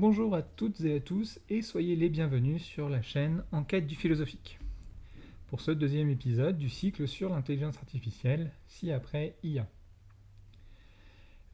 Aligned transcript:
Bonjour 0.00 0.36
à 0.36 0.42
toutes 0.42 0.80
et 0.82 0.94
à 0.94 1.00
tous 1.00 1.40
et 1.48 1.60
soyez 1.60 1.96
les 1.96 2.08
bienvenus 2.08 2.62
sur 2.62 2.88
la 2.88 3.02
chaîne 3.02 3.42
Enquête 3.50 3.88
du 3.88 3.96
philosophique. 3.96 4.60
Pour 5.48 5.60
ce 5.60 5.72
deuxième 5.72 6.08
épisode 6.08 6.56
du 6.56 6.68
cycle 6.68 7.08
sur 7.08 7.30
l'intelligence 7.30 7.78
artificielle, 7.78 8.52
si 8.68 8.92
après 8.92 9.34
IA. 9.42 9.66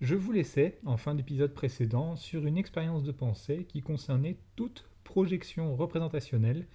Je 0.03 0.15
vous 0.15 0.31
laissais, 0.31 0.79
en 0.85 0.99
fin 0.99 1.15
d'épisode 1.15 1.55
précédent, 1.55 2.17
sur 2.17 2.45
une 2.45 2.59
expérience 2.59 3.03
de 3.03 3.13
pensée 3.13 3.65
qui 3.67 3.81
concernait 3.81 4.37
toute 4.57 4.85
projection 5.05 5.75
représentationnelle 5.75 6.67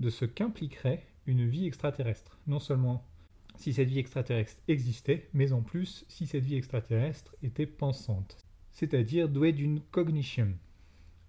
de 0.00 0.10
ce 0.10 0.24
qu'impliquerait 0.24 1.06
une 1.28 1.48
vie 1.48 1.68
extraterrestre. 1.68 2.40
Non 2.48 2.58
seulement 2.58 3.06
si 3.54 3.72
cette 3.72 3.88
vie 3.88 4.00
extraterrestre 4.00 4.60
existait, 4.66 5.28
mais 5.32 5.52
en 5.52 5.62
plus 5.62 6.04
si 6.08 6.26
cette 6.26 6.44
vie 6.44 6.56
extraterrestre 6.56 7.36
était 7.44 7.66
pensante, 7.66 8.36
c'est-à-dire 8.72 9.28
douée 9.28 9.52
d'une 9.52 9.80
cognition. 9.80 10.52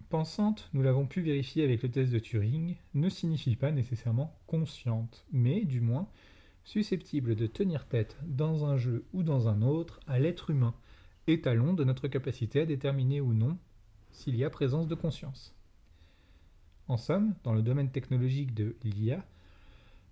Pensante, 0.08 0.68
nous 0.72 0.82
l'avons 0.82 1.04
pu 1.04 1.20
vérifier 1.20 1.64
avec 1.64 1.82
le 1.82 1.90
test 1.90 2.12
de 2.12 2.20
Turing, 2.20 2.76
ne 2.94 3.08
signifie 3.08 3.56
pas 3.56 3.72
nécessairement 3.72 4.38
consciente, 4.46 5.26
mais 5.32 5.64
du 5.64 5.80
moins 5.80 6.08
susceptible 6.62 7.34
de 7.34 7.48
tenir 7.48 7.88
tête 7.88 8.16
dans 8.24 8.64
un 8.64 8.76
jeu 8.76 9.04
ou 9.12 9.24
dans 9.24 9.48
un 9.48 9.62
autre 9.62 9.98
à 10.06 10.20
l'être 10.20 10.50
humain, 10.50 10.76
étalon 11.26 11.72
de 11.72 11.82
notre 11.82 12.06
capacité 12.06 12.60
à 12.60 12.66
déterminer 12.66 13.20
ou 13.20 13.32
non 13.32 13.58
s'il 14.12 14.36
y 14.36 14.44
a 14.44 14.50
présence 14.50 14.86
de 14.86 14.94
conscience. 14.94 15.56
En 16.86 16.98
somme, 16.98 17.34
dans 17.42 17.52
le 17.52 17.62
domaine 17.62 17.90
technologique 17.90 18.54
de 18.54 18.76
l'IA, 18.84 19.24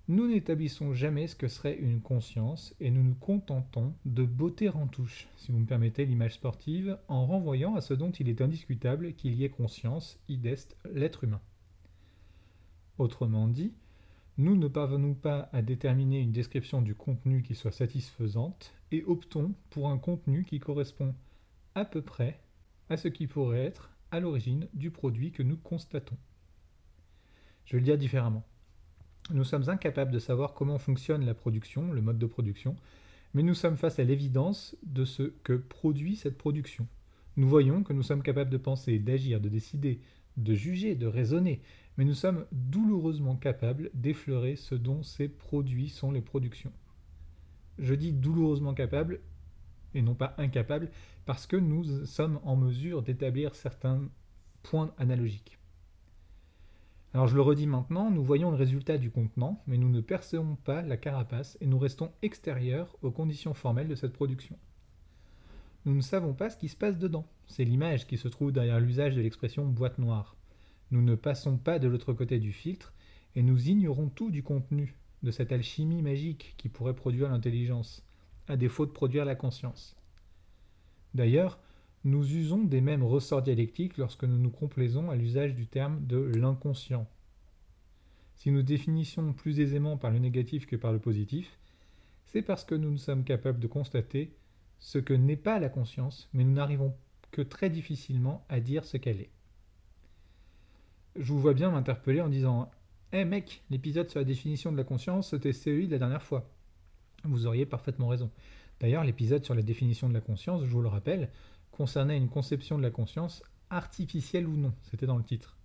nous 0.06 0.28
n'établissons 0.28 0.92
jamais 0.92 1.26
ce 1.26 1.34
que 1.34 1.48
serait 1.48 1.76
une 1.76 2.02
conscience 2.02 2.74
et 2.78 2.90
nous 2.90 3.02
nous 3.02 3.14
contentons 3.14 3.94
de 4.04 4.24
botter 4.24 4.68
en 4.68 4.86
touche, 4.86 5.28
si 5.36 5.50
vous 5.50 5.58
me 5.58 5.66
permettez 5.66 6.04
l'image 6.04 6.34
sportive, 6.34 6.98
en 7.08 7.24
renvoyant 7.24 7.74
à 7.74 7.80
ce 7.80 7.94
dont 7.94 8.10
il 8.10 8.28
est 8.28 8.42
indiscutable 8.42 9.14
qu'il 9.14 9.34
y 9.34 9.44
ait 9.44 9.50
conscience, 9.50 10.20
idest, 10.28 10.76
l'être 10.92 11.24
humain. 11.24 11.40
Autrement 12.98 13.48
dit, 13.48 13.72
nous 14.36 14.56
ne 14.56 14.68
parvenons 14.68 15.14
pas 15.14 15.48
à 15.52 15.62
déterminer 15.62 16.20
une 16.20 16.32
description 16.32 16.82
du 16.82 16.94
contenu 16.94 17.42
qui 17.42 17.54
soit 17.54 17.72
satisfaisante 17.72 18.74
et 18.92 19.04
optons 19.04 19.54
pour 19.70 19.88
un 19.88 19.98
contenu 19.98 20.44
qui 20.44 20.60
correspond 20.60 21.14
à 21.74 21.86
peu 21.86 22.02
près 22.02 22.40
à 22.90 22.98
ce 22.98 23.08
qui 23.08 23.26
pourrait 23.26 23.64
être 23.64 23.90
à 24.10 24.20
l'origine 24.20 24.68
du 24.74 24.90
produit 24.90 25.32
que 25.32 25.42
nous 25.42 25.56
constatons. 25.56 26.18
Je 27.64 27.72
vais 27.72 27.78
le 27.78 27.86
dire 27.86 27.96
différemment. 27.96 28.44
Nous 29.30 29.44
sommes 29.44 29.70
incapables 29.70 30.12
de 30.12 30.18
savoir 30.18 30.52
comment 30.52 30.78
fonctionne 30.78 31.24
la 31.24 31.32
production, 31.32 31.92
le 31.92 32.02
mode 32.02 32.18
de 32.18 32.26
production, 32.26 32.76
mais 33.32 33.42
nous 33.42 33.54
sommes 33.54 33.78
face 33.78 33.98
à 33.98 34.04
l'évidence 34.04 34.76
de 34.82 35.06
ce 35.06 35.22
que 35.22 35.54
produit 35.54 36.16
cette 36.16 36.36
production. 36.36 36.86
Nous 37.36 37.48
voyons 37.48 37.82
que 37.82 37.94
nous 37.94 38.02
sommes 38.02 38.22
capables 38.22 38.50
de 38.50 38.58
penser, 38.58 38.98
d'agir, 38.98 39.40
de 39.40 39.48
décider, 39.48 40.00
de 40.36 40.54
juger, 40.54 40.94
de 40.94 41.06
raisonner, 41.06 41.62
mais 41.96 42.04
nous 42.04 42.14
sommes 42.14 42.44
douloureusement 42.52 43.36
capables 43.36 43.90
d'effleurer 43.94 44.56
ce 44.56 44.74
dont 44.74 45.02
ces 45.02 45.28
produits 45.28 45.88
sont 45.88 46.12
les 46.12 46.20
productions. 46.20 46.72
Je 47.78 47.94
dis 47.94 48.12
douloureusement 48.12 48.74
capables, 48.74 49.20
et 49.94 50.02
non 50.02 50.14
pas 50.14 50.34
incapables, 50.36 50.90
parce 51.24 51.46
que 51.46 51.56
nous 51.56 52.04
sommes 52.04 52.40
en 52.44 52.56
mesure 52.56 53.02
d'établir 53.02 53.54
certains 53.54 54.02
points 54.62 54.92
analogiques. 54.98 55.58
Alors 57.14 57.28
je 57.28 57.36
le 57.36 57.42
redis 57.42 57.68
maintenant, 57.68 58.10
nous 58.10 58.24
voyons 58.24 58.50
le 58.50 58.56
résultat 58.56 58.98
du 58.98 59.08
contenant, 59.08 59.62
mais 59.68 59.78
nous 59.78 59.88
ne 59.88 60.00
percevons 60.00 60.56
pas 60.56 60.82
la 60.82 60.96
carapace 60.96 61.56
et 61.60 61.66
nous 61.66 61.78
restons 61.78 62.10
extérieurs 62.22 62.96
aux 63.02 63.12
conditions 63.12 63.54
formelles 63.54 63.86
de 63.86 63.94
cette 63.94 64.12
production. 64.12 64.58
Nous 65.84 65.94
ne 65.94 66.00
savons 66.00 66.34
pas 66.34 66.50
ce 66.50 66.56
qui 66.56 66.68
se 66.68 66.76
passe 66.76 66.98
dedans. 66.98 67.24
C'est 67.46 67.62
l'image 67.62 68.08
qui 68.08 68.16
se 68.16 68.26
trouve 68.26 68.50
derrière 68.50 68.80
l'usage 68.80 69.14
de 69.14 69.20
l'expression 69.20 69.64
boîte 69.64 69.98
noire. 69.98 70.34
Nous 70.90 71.02
ne 71.02 71.14
passons 71.14 71.56
pas 71.56 71.78
de 71.78 71.86
l'autre 71.86 72.12
côté 72.12 72.40
du 72.40 72.52
filtre 72.52 72.92
et 73.36 73.44
nous 73.44 73.68
ignorons 73.68 74.08
tout 74.08 74.32
du 74.32 74.42
contenu 74.42 74.96
de 75.22 75.30
cette 75.30 75.52
alchimie 75.52 76.02
magique 76.02 76.54
qui 76.56 76.68
pourrait 76.68 76.96
produire 76.96 77.28
l'intelligence, 77.28 78.04
à 78.48 78.56
défaut 78.56 78.86
de 78.86 78.90
produire 78.90 79.24
la 79.24 79.36
conscience. 79.36 79.96
D'ailleurs, 81.14 81.60
nous 82.04 82.34
usons 82.34 82.64
des 82.64 82.82
mêmes 82.82 83.02
ressorts 83.02 83.42
dialectiques 83.42 83.96
lorsque 83.96 84.24
nous 84.24 84.38
nous 84.38 84.50
complaisons 84.50 85.10
à 85.10 85.16
l'usage 85.16 85.54
du 85.54 85.66
terme 85.66 86.04
de 86.06 86.18
l'inconscient. 86.18 87.08
Si 88.36 88.50
nous 88.50 88.62
définissons 88.62 89.32
plus 89.32 89.60
aisément 89.60 89.96
par 89.96 90.10
le 90.10 90.18
négatif 90.18 90.66
que 90.66 90.76
par 90.76 90.92
le 90.92 90.98
positif, 90.98 91.58
c'est 92.26 92.42
parce 92.42 92.64
que 92.64 92.74
nous 92.74 92.90
ne 92.90 92.96
sommes 92.98 93.24
capables 93.24 93.60
de 93.60 93.66
constater 93.66 94.34
ce 94.78 94.98
que 94.98 95.14
n'est 95.14 95.36
pas 95.36 95.58
la 95.58 95.68
conscience, 95.70 96.28
mais 96.34 96.44
nous 96.44 96.52
n'arrivons 96.52 96.94
que 97.30 97.40
très 97.40 97.70
difficilement 97.70 98.44
à 98.48 98.60
dire 98.60 98.84
ce 98.84 98.96
qu'elle 98.96 99.20
est. 99.20 99.30
Je 101.16 101.32
vous 101.32 101.40
vois 101.40 101.54
bien 101.54 101.70
m'interpeller 101.70 102.20
en 102.20 102.28
disant 102.28 102.70
Eh 103.12 103.24
mec, 103.24 103.62
l'épisode 103.70 104.10
sur 104.10 104.20
la 104.20 104.24
définition 104.24 104.72
de 104.72 104.76
la 104.76 104.84
conscience, 104.84 105.30
c'était 105.30 105.52
celui 105.52 105.86
de 105.86 105.92
la 105.92 105.98
dernière 105.98 106.22
fois. 106.22 106.50
Vous 107.22 107.46
auriez 107.46 107.64
parfaitement 107.64 108.08
raison. 108.08 108.30
D'ailleurs, 108.80 109.04
l'épisode 109.04 109.44
sur 109.44 109.54
la 109.54 109.62
définition 109.62 110.08
de 110.08 110.14
la 110.14 110.20
conscience, 110.20 110.64
je 110.64 110.70
vous 110.70 110.82
le 110.82 110.88
rappelle, 110.88 111.30
concernait 111.70 112.16
une 112.16 112.28
conception 112.28 112.78
de 112.78 112.82
la 112.82 112.90
conscience 112.90 113.42
artificielle 113.70 114.46
ou 114.46 114.56
non, 114.56 114.72
c'était 114.82 115.06
dans 115.06 115.16
le 115.16 115.24
titre. 115.24 115.56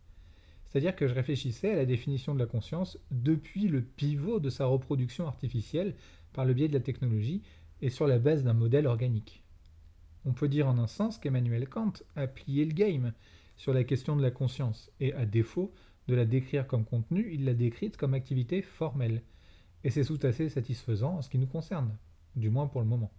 C'est-à-dire 0.67 0.95
que 0.95 1.07
je 1.07 1.13
réfléchissais 1.13 1.71
à 1.71 1.75
la 1.75 1.85
définition 1.85 2.33
de 2.33 2.39
la 2.39 2.45
conscience 2.45 2.99
depuis 3.11 3.67
le 3.67 3.81
pivot 3.81 4.39
de 4.39 4.49
sa 4.49 4.65
reproduction 4.65 5.27
artificielle 5.27 5.95
par 6.33 6.45
le 6.45 6.53
biais 6.53 6.67
de 6.67 6.73
la 6.73 6.79
technologie 6.79 7.41
et 7.81 7.89
sur 7.89 8.07
la 8.07 8.19
base 8.19 8.43
d'un 8.43 8.53
modèle 8.53 8.85
organique. 8.87 9.43
On 10.25 10.33
peut 10.33 10.47
dire 10.47 10.67
en 10.67 10.77
un 10.77 10.87
sens 10.87 11.17
qu'Emmanuel 11.17 11.67
Kant 11.67 11.93
a 12.15 12.27
plié 12.27 12.65
le 12.65 12.73
game 12.73 13.13
sur 13.57 13.73
la 13.73 13.83
question 13.83 14.15
de 14.15 14.21
la 14.21 14.31
conscience, 14.31 14.91
et 14.99 15.13
à 15.13 15.25
défaut 15.25 15.73
de 16.07 16.15
la 16.15 16.25
décrire 16.25 16.67
comme 16.67 16.85
contenu, 16.85 17.29
il 17.33 17.45
l'a 17.45 17.53
décrite 17.53 17.97
comme 17.97 18.13
activité 18.13 18.61
formelle. 18.61 19.21
Et 19.83 19.89
c'est 19.89 20.05
tout 20.05 20.19
assez 20.23 20.49
satisfaisant 20.49 21.17
en 21.17 21.21
ce 21.21 21.29
qui 21.29 21.37
nous 21.37 21.47
concerne, 21.47 21.95
du 22.35 22.49
moins 22.49 22.67
pour 22.67 22.81
le 22.81 22.87
moment. 22.87 23.11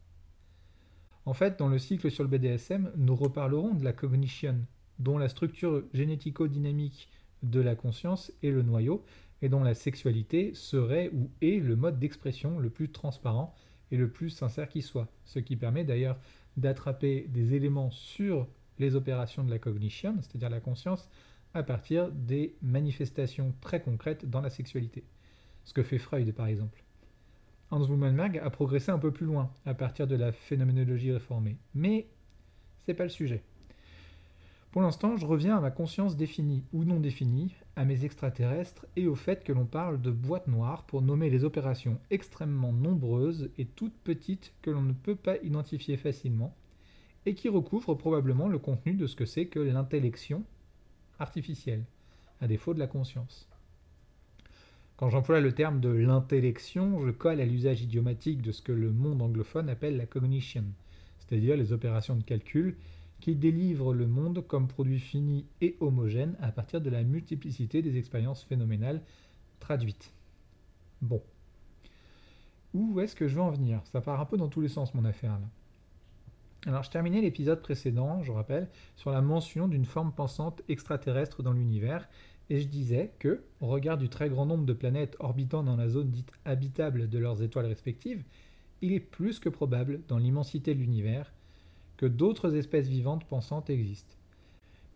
En 1.26 1.34
fait, 1.34 1.58
dans 1.58 1.68
le 1.68 1.78
cycle 1.78 2.10
sur 2.10 2.24
le 2.24 2.30
BDSM, 2.30 2.90
nous 2.96 3.14
reparlerons 3.14 3.74
de 3.74 3.84
la 3.84 3.92
cognition, 3.92 4.56
dont 4.98 5.18
la 5.18 5.28
structure 5.28 5.82
génético-dynamique 5.92 7.08
de 7.42 7.60
la 7.60 7.74
conscience 7.74 8.32
est 8.42 8.50
le 8.50 8.62
noyau, 8.62 9.04
et 9.42 9.48
dont 9.48 9.62
la 9.62 9.74
sexualité 9.74 10.52
serait 10.54 11.10
ou 11.14 11.30
est 11.40 11.60
le 11.60 11.76
mode 11.76 11.98
d'expression 11.98 12.58
le 12.58 12.70
plus 12.70 12.90
transparent 12.90 13.54
et 13.90 13.96
le 13.96 14.10
plus 14.10 14.30
sincère 14.30 14.68
qui 14.68 14.82
soit, 14.82 15.08
ce 15.24 15.38
qui 15.38 15.56
permet 15.56 15.84
d'ailleurs 15.84 16.18
d'attraper 16.56 17.26
des 17.28 17.54
éléments 17.54 17.90
sur 17.90 18.46
les 18.78 18.94
opérations 18.94 19.44
de 19.44 19.50
la 19.50 19.58
cognition, 19.58 20.16
c'est-à-dire 20.20 20.50
la 20.50 20.60
conscience, 20.60 21.08
à 21.54 21.62
partir 21.62 22.10
des 22.12 22.54
manifestations 22.62 23.54
très 23.60 23.80
concrètes 23.80 24.28
dans 24.28 24.40
la 24.40 24.50
sexualité. 24.50 25.04
Ce 25.64 25.74
que 25.74 25.82
fait 25.82 25.98
Freud 25.98 26.32
par 26.32 26.46
exemple. 26.46 26.84
Hans 27.70 27.86
Blumenberg 27.86 28.38
a 28.38 28.50
progressé 28.50 28.90
un 28.90 28.98
peu 28.98 29.12
plus 29.12 29.26
loin 29.26 29.50
à 29.64 29.74
partir 29.74 30.06
de 30.06 30.16
la 30.16 30.32
phénoménologie 30.32 31.12
réformée. 31.12 31.56
Mais 31.74 32.08
c'est 32.84 32.94
pas 32.94 33.04
le 33.04 33.10
sujet. 33.10 33.42
Pour 34.72 34.82
l'instant, 34.82 35.16
je 35.16 35.26
reviens 35.26 35.56
à 35.56 35.60
ma 35.60 35.72
conscience 35.72 36.16
définie 36.16 36.62
ou 36.72 36.84
non 36.84 37.00
définie, 37.00 37.54
à 37.74 37.84
mes 37.84 38.04
extraterrestres 38.04 38.86
et 38.94 39.08
au 39.08 39.16
fait 39.16 39.42
que 39.42 39.52
l'on 39.52 39.66
parle 39.66 40.00
de 40.00 40.12
boîte 40.12 40.46
noire 40.46 40.84
pour 40.84 41.02
nommer 41.02 41.28
les 41.28 41.42
opérations 41.42 41.98
extrêmement 42.10 42.72
nombreuses 42.72 43.50
et 43.58 43.64
toutes 43.66 43.98
petites 44.04 44.52
que 44.62 44.70
l'on 44.70 44.82
ne 44.82 44.92
peut 44.92 45.16
pas 45.16 45.38
identifier 45.38 45.96
facilement 45.96 46.54
et 47.26 47.34
qui 47.34 47.48
recouvrent 47.48 47.94
probablement 47.94 48.48
le 48.48 48.58
contenu 48.58 48.94
de 48.94 49.08
ce 49.08 49.16
que 49.16 49.26
c'est 49.26 49.46
que 49.46 49.58
l'intellection 49.58 50.44
artificielle, 51.18 51.84
à 52.40 52.46
défaut 52.46 52.72
de 52.72 52.78
la 52.78 52.86
conscience. 52.86 53.49
Quand 55.00 55.08
j'emploie 55.08 55.40
le 55.40 55.54
terme 55.54 55.80
de 55.80 55.88
l'intellection, 55.88 57.00
je 57.06 57.10
colle 57.10 57.40
à 57.40 57.46
l'usage 57.46 57.80
idiomatique 57.80 58.42
de 58.42 58.52
ce 58.52 58.60
que 58.60 58.70
le 58.70 58.92
monde 58.92 59.22
anglophone 59.22 59.70
appelle 59.70 59.96
la 59.96 60.04
cognition, 60.04 60.62
c'est-à-dire 61.18 61.56
les 61.56 61.72
opérations 61.72 62.16
de 62.16 62.22
calcul 62.22 62.76
qui 63.18 63.34
délivrent 63.34 63.94
le 63.94 64.06
monde 64.06 64.46
comme 64.46 64.68
produit 64.68 65.00
fini 65.00 65.46
et 65.62 65.74
homogène 65.80 66.36
à 66.42 66.52
partir 66.52 66.82
de 66.82 66.90
la 66.90 67.02
multiplicité 67.02 67.80
des 67.80 67.96
expériences 67.96 68.44
phénoménales 68.44 69.00
traduites. 69.58 70.12
Bon. 71.00 71.22
Où 72.74 73.00
est-ce 73.00 73.16
que 73.16 73.26
je 73.26 73.36
veux 73.36 73.40
en 73.40 73.52
venir? 73.52 73.80
Ça 73.86 74.02
part 74.02 74.20
un 74.20 74.26
peu 74.26 74.36
dans 74.36 74.48
tous 74.48 74.60
les 74.60 74.68
sens 74.68 74.92
mon 74.92 75.06
affaire 75.06 75.32
là. 75.32 75.48
Alors 76.66 76.82
je 76.82 76.90
terminais 76.90 77.22
l'épisode 77.22 77.62
précédent, 77.62 78.22
je 78.22 78.32
rappelle, 78.32 78.68
sur 78.96 79.10
la 79.12 79.22
mention 79.22 79.66
d'une 79.66 79.86
forme 79.86 80.12
pensante 80.12 80.60
extraterrestre 80.68 81.42
dans 81.42 81.54
l'univers 81.54 82.06
et 82.50 82.60
je 82.60 82.66
disais 82.66 83.12
que, 83.20 83.42
au 83.60 83.68
regard 83.68 83.96
du 83.96 84.08
très 84.08 84.28
grand 84.28 84.44
nombre 84.44 84.66
de 84.66 84.72
planètes 84.72 85.16
orbitant 85.20 85.62
dans 85.62 85.76
la 85.76 85.88
zone 85.88 86.10
dite 86.10 86.32
habitable 86.44 87.08
de 87.08 87.18
leurs 87.18 87.42
étoiles 87.42 87.66
respectives, 87.66 88.24
il 88.82 88.92
est 88.92 89.00
plus 89.00 89.38
que 89.38 89.48
probable, 89.48 90.00
dans 90.08 90.18
l'immensité 90.18 90.74
de 90.74 90.80
l'univers, 90.80 91.32
que 91.96 92.06
d'autres 92.06 92.56
espèces 92.56 92.88
vivantes 92.88 93.24
pensantes 93.24 93.70
existent. 93.70 94.16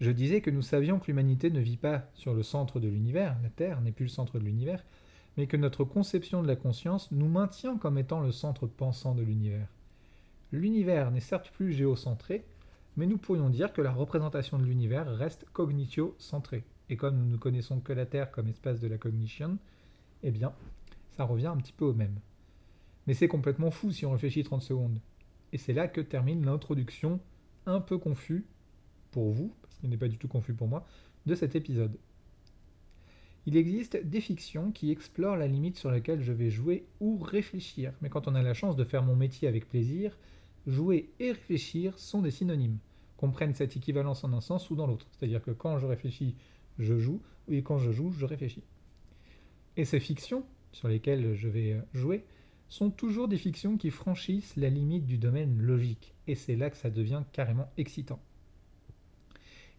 Je 0.00 0.10
disais 0.10 0.40
que 0.40 0.50
nous 0.50 0.62
savions 0.62 0.98
que 0.98 1.06
l'humanité 1.06 1.50
ne 1.50 1.60
vit 1.60 1.76
pas 1.76 2.10
sur 2.14 2.34
le 2.34 2.42
centre 2.42 2.80
de 2.80 2.88
l'univers, 2.88 3.36
la 3.42 3.50
Terre 3.50 3.80
n'est 3.82 3.92
plus 3.92 4.06
le 4.06 4.10
centre 4.10 4.40
de 4.40 4.44
l'univers, 4.44 4.82
mais 5.36 5.46
que 5.46 5.56
notre 5.56 5.84
conception 5.84 6.42
de 6.42 6.48
la 6.48 6.56
conscience 6.56 7.10
nous 7.12 7.28
maintient 7.28 7.76
comme 7.78 7.98
étant 7.98 8.20
le 8.20 8.32
centre 8.32 8.66
pensant 8.66 9.14
de 9.14 9.22
l'univers. 9.22 9.68
L'univers 10.50 11.12
n'est 11.12 11.20
certes 11.20 11.50
plus 11.50 11.72
géocentré, 11.72 12.44
mais 12.96 13.06
nous 13.06 13.18
pourrions 13.18 13.50
dire 13.50 13.72
que 13.72 13.82
la 13.82 13.92
représentation 13.92 14.58
de 14.58 14.64
l'univers 14.64 15.06
reste 15.16 15.46
cognitio-centrée. 15.52 16.64
Et 16.90 16.96
comme 16.96 17.16
nous 17.16 17.30
ne 17.30 17.36
connaissons 17.36 17.80
que 17.80 17.92
la 17.92 18.06
Terre 18.06 18.30
comme 18.30 18.48
espace 18.48 18.80
de 18.80 18.88
la 18.88 18.98
cognition, 18.98 19.58
eh 20.22 20.30
bien, 20.30 20.52
ça 21.10 21.24
revient 21.24 21.46
un 21.46 21.56
petit 21.56 21.72
peu 21.72 21.84
au 21.84 21.94
même. 21.94 22.18
Mais 23.06 23.14
c'est 23.14 23.28
complètement 23.28 23.70
fou 23.70 23.90
si 23.90 24.06
on 24.06 24.12
réfléchit 24.12 24.42
30 24.42 24.62
secondes. 24.62 25.00
Et 25.52 25.58
c'est 25.58 25.72
là 25.72 25.88
que 25.88 26.00
termine 26.00 26.44
l'introduction 26.44 27.20
un 27.66 27.80
peu 27.80 27.98
confus, 27.98 28.44
pour 29.12 29.30
vous, 29.30 29.54
parce 29.62 29.76
qu'il 29.78 29.90
n'est 29.90 29.96
pas 29.96 30.08
du 30.08 30.18
tout 30.18 30.28
confus 30.28 30.54
pour 30.54 30.68
moi, 30.68 30.86
de 31.26 31.34
cet 31.34 31.54
épisode. 31.54 31.96
Il 33.46 33.56
existe 33.56 33.96
des 33.96 34.20
fictions 34.20 34.72
qui 34.72 34.90
explorent 34.90 35.36
la 35.36 35.46
limite 35.46 35.76
sur 35.76 35.90
laquelle 35.90 36.22
je 36.22 36.32
vais 36.32 36.50
jouer 36.50 36.86
ou 37.00 37.18
réfléchir, 37.18 37.92
mais 38.00 38.08
quand 38.08 38.26
on 38.26 38.34
a 38.34 38.42
la 38.42 38.54
chance 38.54 38.74
de 38.74 38.84
faire 38.84 39.02
mon 39.02 39.16
métier 39.16 39.46
avec 39.46 39.68
plaisir, 39.68 40.16
jouer 40.66 41.10
et 41.20 41.32
réfléchir 41.32 41.98
sont 41.98 42.22
des 42.22 42.30
synonymes, 42.30 42.78
qu'on 43.18 43.30
prenne 43.30 43.54
cette 43.54 43.76
équivalence 43.76 44.24
en 44.24 44.32
un 44.32 44.40
sens 44.40 44.70
ou 44.70 44.76
dans 44.76 44.86
l'autre. 44.86 45.06
C'est-à-dire 45.10 45.42
que 45.42 45.50
quand 45.50 45.78
je 45.78 45.86
réfléchis, 45.86 46.34
je 46.78 46.98
joue, 46.98 47.20
et 47.48 47.62
quand 47.62 47.78
je 47.78 47.90
joue, 47.90 48.12
je 48.12 48.26
réfléchis. 48.26 48.64
Et 49.76 49.84
ces 49.84 50.00
fictions, 50.00 50.44
sur 50.72 50.88
lesquelles 50.88 51.34
je 51.34 51.48
vais 51.48 51.80
jouer, 51.92 52.24
sont 52.68 52.90
toujours 52.90 53.28
des 53.28 53.36
fictions 53.38 53.76
qui 53.76 53.90
franchissent 53.90 54.56
la 54.56 54.68
limite 54.68 55.06
du 55.06 55.18
domaine 55.18 55.60
logique, 55.60 56.14
et 56.26 56.34
c'est 56.34 56.56
là 56.56 56.70
que 56.70 56.76
ça 56.76 56.90
devient 56.90 57.22
carrément 57.32 57.70
excitant. 57.76 58.20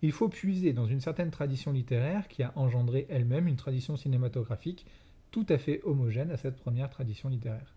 Il 0.01 0.11
faut 0.11 0.29
puiser 0.29 0.73
dans 0.73 0.85
une 0.85 0.99
certaine 0.99 1.31
tradition 1.31 1.71
littéraire 1.71 2.27
qui 2.27 2.43
a 2.43 2.53
engendré 2.55 3.07
elle-même 3.09 3.47
une 3.47 3.55
tradition 3.55 3.97
cinématographique 3.97 4.85
tout 5.31 5.45
à 5.49 5.57
fait 5.57 5.81
homogène 5.83 6.31
à 6.31 6.37
cette 6.37 6.57
première 6.57 6.89
tradition 6.89 7.27
littéraire. 7.27 7.75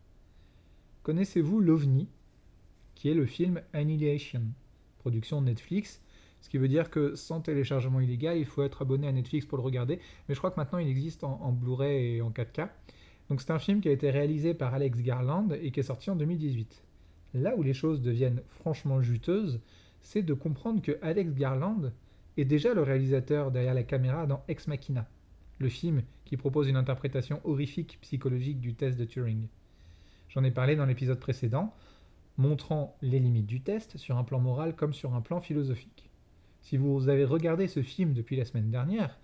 Connaissez-vous 1.02 1.60
l'OVNI, 1.60 2.08
qui 2.94 3.08
est 3.08 3.14
le 3.14 3.26
film 3.26 3.62
Annihilation, 3.72 4.42
production 4.98 5.40
Netflix, 5.40 6.02
ce 6.40 6.48
qui 6.48 6.58
veut 6.58 6.68
dire 6.68 6.90
que 6.90 7.14
sans 7.14 7.40
téléchargement 7.40 8.00
illégal, 8.00 8.38
il 8.38 8.46
faut 8.46 8.62
être 8.62 8.82
abonné 8.82 9.08
à 9.08 9.12
Netflix 9.12 9.46
pour 9.46 9.58
le 9.58 9.64
regarder, 9.64 10.00
mais 10.28 10.34
je 10.34 10.38
crois 10.38 10.50
que 10.50 10.60
maintenant 10.60 10.78
il 10.78 10.88
existe 10.88 11.24
en, 11.24 11.52
Blu-ray 11.52 12.16
et 12.16 12.22
en 12.22 12.30
4K. 12.30 12.68
Donc 13.28 13.40
c'est 13.40 13.50
un 13.50 13.58
film 13.58 13.80
qui 13.80 13.88
a 13.88 13.92
été 13.92 14.10
réalisé 14.10 14.54
par 14.54 14.72
Alex 14.74 15.02
Garland 15.02 15.48
et 15.60 15.70
qui 15.70 15.80
est 15.80 15.84
sorti 15.84 16.10
en 16.10 16.16
2018. 16.16 16.82
Là 17.34 17.54
où 17.56 17.62
les 17.62 17.74
choses 17.74 18.00
deviennent 18.00 18.42
franchement 18.48 19.02
juteuses, 19.02 19.60
c'est 20.00 20.22
de 20.22 20.32
comprendre 20.32 20.80
que 20.80 20.96
Alex 21.02 21.34
Garland 21.34 21.92
est 22.38 22.44
déjà 22.44 22.72
le 22.72 22.82
réalisateur 22.82 23.50
derrière 23.50 23.74
la 23.74 23.82
caméra 23.82 24.26
dans 24.26 24.42
Ex 24.48 24.68
Machina, 24.68 25.06
le 25.58 25.68
film 25.68 26.02
qui 26.24 26.36
propose 26.36 26.68
une 26.68 26.76
interprétation 26.76 27.40
horrifique 27.44 27.98
psychologique 28.00 28.60
du 28.60 28.74
test 28.74 28.96
de 28.98 29.04
Turing. 29.04 29.48
J'en 30.28 30.44
ai 30.44 30.50
parlé 30.50 30.76
dans 30.76 30.86
l'épisode 30.86 31.18
précédent, 31.18 31.74
montrant 32.36 32.96
les 33.02 33.18
limites 33.18 33.46
du 33.46 33.60
test 33.60 33.96
sur 33.96 34.16
un 34.16 34.24
plan 34.24 34.38
moral 34.38 34.76
comme 34.76 34.94
sur 34.94 35.14
un 35.14 35.20
plan 35.20 35.40
philosophique. 35.40 36.07
Si 36.60 36.76
vous 36.76 37.08
avez 37.08 37.24
regardé 37.24 37.68
ce 37.68 37.82
film 37.82 38.12
depuis 38.12 38.36
la 38.36 38.44
semaine 38.44 38.70
dernière, 38.70 39.18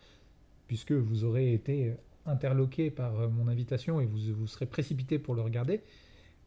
puisque 0.67 0.93
vous 0.93 1.25
aurez 1.25 1.53
été 1.53 1.95
interloqué 2.27 2.91
par 2.91 3.19
euh, 3.21 3.29
mon 3.29 3.49
invitation 3.49 4.01
et 4.01 4.07
vous, 4.07 4.35
vous 4.35 4.47
serez 4.47 4.67
précipité 4.67 5.19
pour 5.19 5.35
le 5.35 5.43
regarder, 5.43 5.83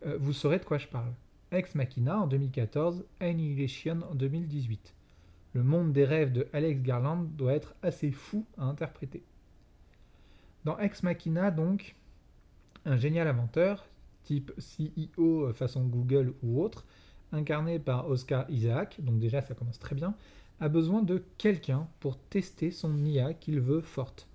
euh, 0.05 0.17
vous 0.19 0.33
saurez 0.33 0.59
de 0.59 0.65
quoi 0.65 0.77
je 0.77 0.87
parle. 0.87 1.13
Ex 1.51 1.75
Machina 1.75 2.19
en 2.19 2.27
2014, 2.27 3.05
Annihilation 3.19 3.99
en 4.09 4.15
2018. 4.15 4.93
Le 5.53 5.63
monde 5.63 5.93
des 5.93 6.05
rêves 6.05 6.33
de 6.33 6.47
Alex 6.53 6.81
Garland 6.81 7.23
doit 7.23 7.53
être 7.53 7.75
assez 7.81 8.11
fou 8.11 8.45
à 8.57 8.65
interpréter. 8.65 9.23
Dans 10.65 10.77
Ex 10.77 11.03
Machina, 11.03 11.51
donc, 11.51 11.95
un 12.85 12.97
génial 12.97 13.27
inventeur, 13.27 13.87
type 14.23 14.51
CEO 14.57 15.53
façon 15.53 15.85
Google 15.85 16.33
ou 16.43 16.61
autre, 16.61 16.85
incarné 17.31 17.79
par 17.79 18.09
Oscar 18.09 18.45
Isaac, 18.49 18.97
donc 18.99 19.19
déjà 19.19 19.41
ça 19.41 19.55
commence 19.55 19.79
très 19.79 19.95
bien, 19.95 20.13
a 20.59 20.69
besoin 20.69 21.01
de 21.01 21.23
quelqu'un 21.37 21.87
pour 21.99 22.17
tester 22.17 22.71
son 22.71 23.05
IA 23.05 23.33
qu'il 23.33 23.59
veut 23.59 23.81
forte. 23.81 24.27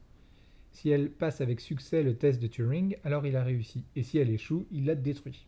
Si 0.70 0.88
elle 0.88 1.10
passe 1.10 1.40
avec 1.40 1.60
succès 1.60 2.02
le 2.02 2.16
test 2.16 2.40
de 2.40 2.46
Turing, 2.46 2.96
alors 3.04 3.26
il 3.26 3.36
a 3.36 3.42
réussi, 3.42 3.84
et 3.96 4.02
si 4.02 4.18
elle 4.18 4.30
échoue, 4.30 4.66
il 4.70 4.86
l'a 4.86 4.94
détruit. 4.94 5.46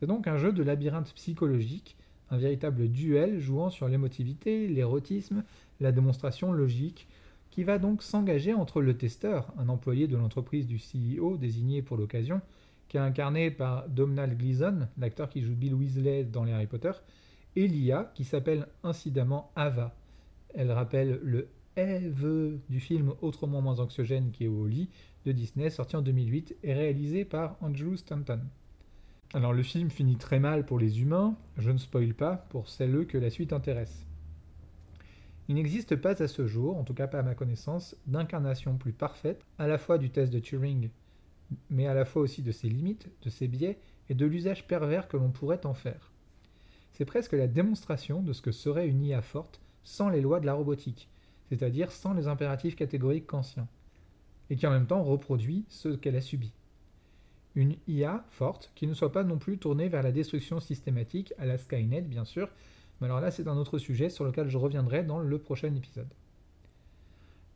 C'est 0.00 0.06
donc 0.06 0.26
un 0.26 0.36
jeu 0.36 0.52
de 0.52 0.62
labyrinthe 0.62 1.12
psychologique, 1.14 1.96
un 2.30 2.38
véritable 2.38 2.88
duel 2.88 3.38
jouant 3.38 3.70
sur 3.70 3.86
l'émotivité, 3.88 4.66
l'érotisme, 4.66 5.44
la 5.80 5.92
démonstration 5.92 6.52
logique, 6.52 7.06
qui 7.50 7.62
va 7.62 7.78
donc 7.78 8.02
s'engager 8.02 8.54
entre 8.54 8.80
le 8.80 8.96
testeur, 8.96 9.52
un 9.58 9.68
employé 9.68 10.08
de 10.08 10.16
l'entreprise 10.16 10.66
du 10.66 10.78
CEO 10.78 11.36
désigné 11.36 11.82
pour 11.82 11.98
l'occasion, 11.98 12.40
qui 12.88 12.96
est 12.96 13.00
incarné 13.00 13.50
par 13.50 13.88
Domhnall 13.88 14.36
Gleeson, 14.36 14.88
l'acteur 14.98 15.28
qui 15.28 15.42
joue 15.42 15.54
Bill 15.54 15.74
Weasley 15.74 16.24
dans 16.24 16.44
les 16.44 16.52
Harry 16.52 16.66
Potter, 16.66 16.92
et 17.56 17.68
l'IA, 17.68 18.10
qui 18.14 18.24
s'appelle 18.24 18.66
incidemment 18.82 19.50
Ava. 19.56 19.94
Elle 20.54 20.72
rappelle 20.72 21.20
le 21.22 21.48
Eve 21.76 22.58
du 22.68 22.80
film 22.80 23.14
Autrement 23.22 23.62
moins 23.62 23.80
anxiogène 23.80 24.30
qui 24.30 24.44
est 24.44 24.48
au 24.48 24.66
lit 24.66 24.90
de 25.24 25.32
Disney, 25.32 25.70
sorti 25.70 25.96
en 25.96 26.02
2008 26.02 26.56
et 26.62 26.74
réalisé 26.74 27.24
par 27.24 27.56
Andrew 27.60 27.96
Stanton. 27.96 28.40
Alors 29.34 29.54
le 29.54 29.62
film 29.62 29.90
finit 29.90 30.16
très 30.16 30.40
mal 30.40 30.66
pour 30.66 30.78
les 30.78 31.00
humains, 31.00 31.34
je 31.56 31.70
ne 31.70 31.78
spoil 31.78 32.12
pas 32.12 32.36
pour 32.50 32.68
celles 32.68 33.06
que 33.06 33.16
la 33.16 33.30
suite 33.30 33.54
intéresse. 33.54 34.06
Il 35.48 35.54
n'existe 35.54 35.96
pas 35.96 36.22
à 36.22 36.28
ce 36.28 36.46
jour, 36.46 36.76
en 36.76 36.84
tout 36.84 36.94
cas 36.94 37.06
pas 37.06 37.20
à 37.20 37.22
ma 37.22 37.34
connaissance, 37.34 37.96
d'incarnation 38.06 38.76
plus 38.76 38.92
parfaite, 38.92 39.42
à 39.58 39.66
la 39.66 39.78
fois 39.78 39.98
du 39.98 40.10
test 40.10 40.32
de 40.32 40.38
Turing, 40.38 40.90
mais 41.70 41.86
à 41.86 41.94
la 41.94 42.04
fois 42.04 42.22
aussi 42.22 42.42
de 42.42 42.52
ses 42.52 42.68
limites, 42.68 43.08
de 43.22 43.30
ses 43.30 43.48
biais 43.48 43.78
et 44.08 44.14
de 44.14 44.26
l'usage 44.26 44.66
pervers 44.66 45.08
que 45.08 45.16
l'on 45.16 45.30
pourrait 45.30 45.64
en 45.64 45.74
faire. 45.74 46.11
C'est 46.92 47.04
presque 47.04 47.32
la 47.32 47.46
démonstration 47.46 48.22
de 48.22 48.32
ce 48.32 48.42
que 48.42 48.52
serait 48.52 48.88
une 48.88 49.02
IA 49.02 49.22
forte 49.22 49.60
sans 49.82 50.08
les 50.08 50.20
lois 50.20 50.40
de 50.40 50.46
la 50.46 50.54
robotique, 50.54 51.08
c'est-à-dire 51.48 51.90
sans 51.90 52.12
les 52.12 52.28
impératifs 52.28 52.76
catégoriques 52.76 53.26
kantiens, 53.26 53.68
et 54.50 54.56
qui 54.56 54.66
en 54.66 54.70
même 54.70 54.86
temps 54.86 55.02
reproduit 55.02 55.64
ce 55.68 55.88
qu'elle 55.88 56.16
a 56.16 56.20
subi. 56.20 56.52
Une 57.54 57.76
IA 57.88 58.24
forte 58.30 58.72
qui 58.74 58.86
ne 58.86 58.94
soit 58.94 59.12
pas 59.12 59.24
non 59.24 59.38
plus 59.38 59.58
tournée 59.58 59.88
vers 59.88 60.02
la 60.02 60.12
destruction 60.12 60.60
systématique 60.60 61.32
à 61.38 61.46
la 61.46 61.58
Skynet, 61.58 62.02
bien 62.02 62.24
sûr, 62.24 62.48
mais 63.00 63.06
alors 63.06 63.20
là 63.20 63.30
c'est 63.30 63.48
un 63.48 63.56
autre 63.56 63.78
sujet 63.78 64.10
sur 64.10 64.24
lequel 64.24 64.48
je 64.48 64.58
reviendrai 64.58 65.02
dans 65.02 65.18
le 65.18 65.38
prochain 65.38 65.74
épisode. 65.74 66.12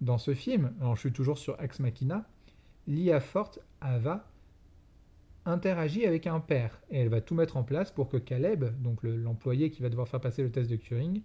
Dans 0.00 0.18
ce 0.18 0.34
film, 0.34 0.72
alors 0.80 0.96
je 0.96 1.00
suis 1.00 1.12
toujours 1.12 1.38
sur 1.38 1.60
Ex 1.62 1.80
Machina, 1.80 2.26
l'IA 2.86 3.20
forte, 3.20 3.60
Ava, 3.80 4.28
interagit 5.46 6.04
avec 6.04 6.26
un 6.26 6.40
père 6.40 6.80
et 6.90 6.98
elle 6.98 7.08
va 7.08 7.20
tout 7.20 7.34
mettre 7.34 7.56
en 7.56 7.62
place 7.62 7.90
pour 7.90 8.08
que 8.08 8.16
Caleb, 8.16 8.64
donc 8.82 9.02
l'employé 9.02 9.70
qui 9.70 9.80
va 9.80 9.88
devoir 9.88 10.08
faire 10.08 10.20
passer 10.20 10.42
le 10.42 10.50
test 10.50 10.68
de 10.68 10.76
Turing, 10.76 11.22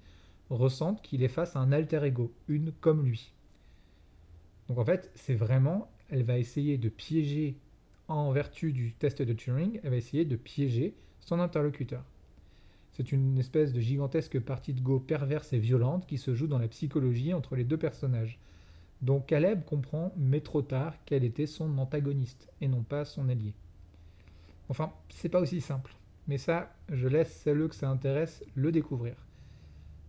ressente 0.50 1.01
qu'il 1.01 1.23
est 1.23 1.27
face 1.27 1.56
à 1.56 1.59
un 1.59 1.71
alter 1.71 2.03
ego, 2.03 2.31
une 2.47 2.71
comme 2.71 3.03
lui. 3.03 3.33
Donc 4.69 4.77
en 4.77 4.85
fait, 4.85 5.12
c'est 5.15 5.34
vraiment, 5.34 5.91
elle 6.10 6.24
va 6.24 6.38
essayer 6.38 6.77
de 6.77 6.89
piéger, 6.89 7.57
en 8.07 8.31
vertu 8.31 8.74
du 8.74 8.93
test 8.93 9.22
de 9.22 9.34
Turing, 9.34 9.79
elle 9.84 9.89
va 9.89 9.96
essayer 9.96 10.25
de 10.25 10.36
piéger 10.36 10.93
son 11.19 11.39
interlocuteur. 11.39 12.03
C'est 12.91 13.12
une 13.12 13.38
espèce 13.38 13.74
de 13.74 13.79
gigantesque 13.79 14.39
partie 14.39 14.74
de 14.74 14.81
Go 14.81 15.00
perverse 15.00 15.53
et 15.53 15.60
violente 15.60 16.05
qui 16.05 16.17
se 16.17 16.36
joue 16.36 16.48
dans 16.48 16.60
la 16.60 16.67
psychologie 16.67 17.34
entre 17.34 17.55
les 17.55 17.63
deux 17.63 17.77
personnages. 17.77 18.38
Donc 19.01 19.27
Caleb 19.27 19.63
comprend, 19.65 20.13
mais 20.17 20.41
trop 20.41 20.62
tard, 20.62 20.93
qu'elle 21.05 21.24
était 21.24 21.48
son 21.48 21.77
antagoniste 21.77 22.50
et 22.60 22.67
non 22.67 22.84
pas 22.84 23.05
son 23.05 23.29
allié. 23.29 23.53
Enfin, 24.70 24.94
c'est 25.10 25.30
pas 25.30 25.39
aussi 25.39 25.62
simple. 25.62 25.94
Mais 26.27 26.38
ça, 26.38 26.74
je 26.89 27.08
laisse 27.08 27.34
celles 27.44 27.68
que 27.68 27.75
ça 27.75 27.89
intéresse 27.89 28.44
le 28.56 28.72
découvrir. 28.72 29.15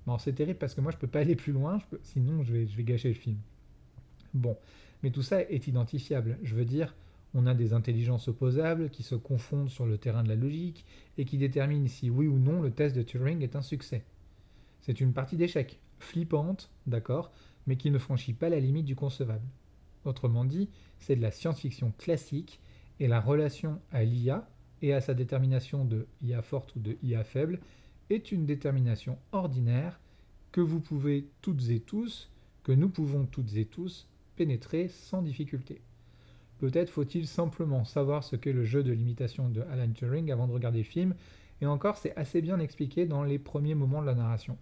Bon, 0.07 0.19
c'est 0.19 0.33
terrible 0.33 0.59
parce 0.59 0.75
que 0.75 0.81
moi 0.81 0.93
je 0.93 0.97
peux 0.97 1.07
pas 1.07 1.21
aller 1.21 1.37
plus 1.37 1.53
loin, 1.53 1.79
sinon 2.03 2.43
je 2.43 2.53
vais 2.53 2.85
gâcher 2.85 3.09
le 3.09 3.15
film. 3.15 3.39
Bon, 4.35 4.57
mais 5.03 5.11
tout 5.11 5.23
ça 5.23 5.43
est 5.43 5.67
identifiable. 5.67 6.39
Je 6.43 6.55
veux 6.55 6.65
dire, 6.65 6.95
on 7.35 7.47
a 7.47 7.55
des 7.55 7.73
intelligences 7.73 8.29
opposables 8.29 8.91
qui 8.91 9.03
se 9.03 9.15
confondent 9.15 9.71
sur 9.71 9.87
le 9.87 9.99
terrain 9.99 10.23
de 10.23 10.29
la 10.29 10.35
logique 10.35 10.85
et 11.19 11.25
qui 11.25 11.39
déterminent 11.39 11.89
si 11.89 12.11
oui 12.11 12.27
ou 12.27 12.39
non 12.39 12.61
le 12.61 12.71
test 12.71 12.95
de 12.95 13.03
Turing 13.03 13.43
est 13.43 13.57
un 13.57 13.63
succès. 13.63 14.05
C'est 14.81 15.01
une 15.01 15.13
partie 15.13 15.37
d'échec, 15.37 15.79
flippante, 15.99 16.71
d'accord, 16.87 17.31
mais 17.67 17.77
qui 17.77 17.91
ne 17.91 17.99
franchit 17.99 18.33
pas 18.33 18.49
la 18.49 18.61
limite 18.61 18.85
du 18.85 18.97
concevable. 18.97 19.47
Autrement 20.05 20.45
dit, 20.45 20.69
c'est 20.99 21.17
de 21.17 21.23
la 21.23 21.31
science-fiction 21.31 21.93
classique 21.97 22.61
et 23.03 23.09
la 23.09 23.21
relation 23.21 23.81
à 23.91 24.05
l'IA 24.05 24.49
et 24.81 24.93
à 24.95 25.01
sa 25.01 25.13
détermination 25.13 25.85
de 25.85 26.07
IA 26.23 26.41
forte 26.41 26.77
ou 26.77 26.79
de 26.79 26.97
IA 27.03 27.25
faible 27.25 27.59
est 28.11 28.31
une 28.31 28.47
détermination 28.47 29.19
ordinaire 29.33 29.99
que 30.53 30.61
vous 30.61 30.79
pouvez 30.79 31.27
toutes 31.41 31.69
et 31.71 31.81
tous, 31.81 32.31
que 32.63 32.71
nous 32.71 32.89
pouvons 32.89 33.27
toutes 33.27 33.57
et 33.57 33.65
tous 33.65 34.07
pénétrer 34.37 34.87
sans 34.87 35.21
difficulté. 35.21 35.83
Peut-être 36.61 36.91
faut-il 36.91 37.27
simplement 37.27 37.85
savoir 37.85 38.23
ce 38.23 38.37
qu'est 38.37 38.53
le 38.53 38.63
jeu 38.63 38.85
de 38.85 38.93
l'imitation 38.93 39.49
de 39.49 39.63
Alan 39.63 39.91
Turing 39.91 40.31
avant 40.31 40.47
de 40.47 40.53
regarder 40.53 40.79
le 40.79 40.85
film, 40.85 41.17
et 41.61 41.67
encore 41.67 41.97
c'est 41.97 42.15
assez 42.17 42.41
bien 42.41 42.61
expliqué 42.61 43.05
dans 43.05 43.25
les 43.25 43.41
premiers 43.41 43.75
moments 43.75 44.01
de 44.01 44.07
la 44.07 44.15
narration. 44.15 44.57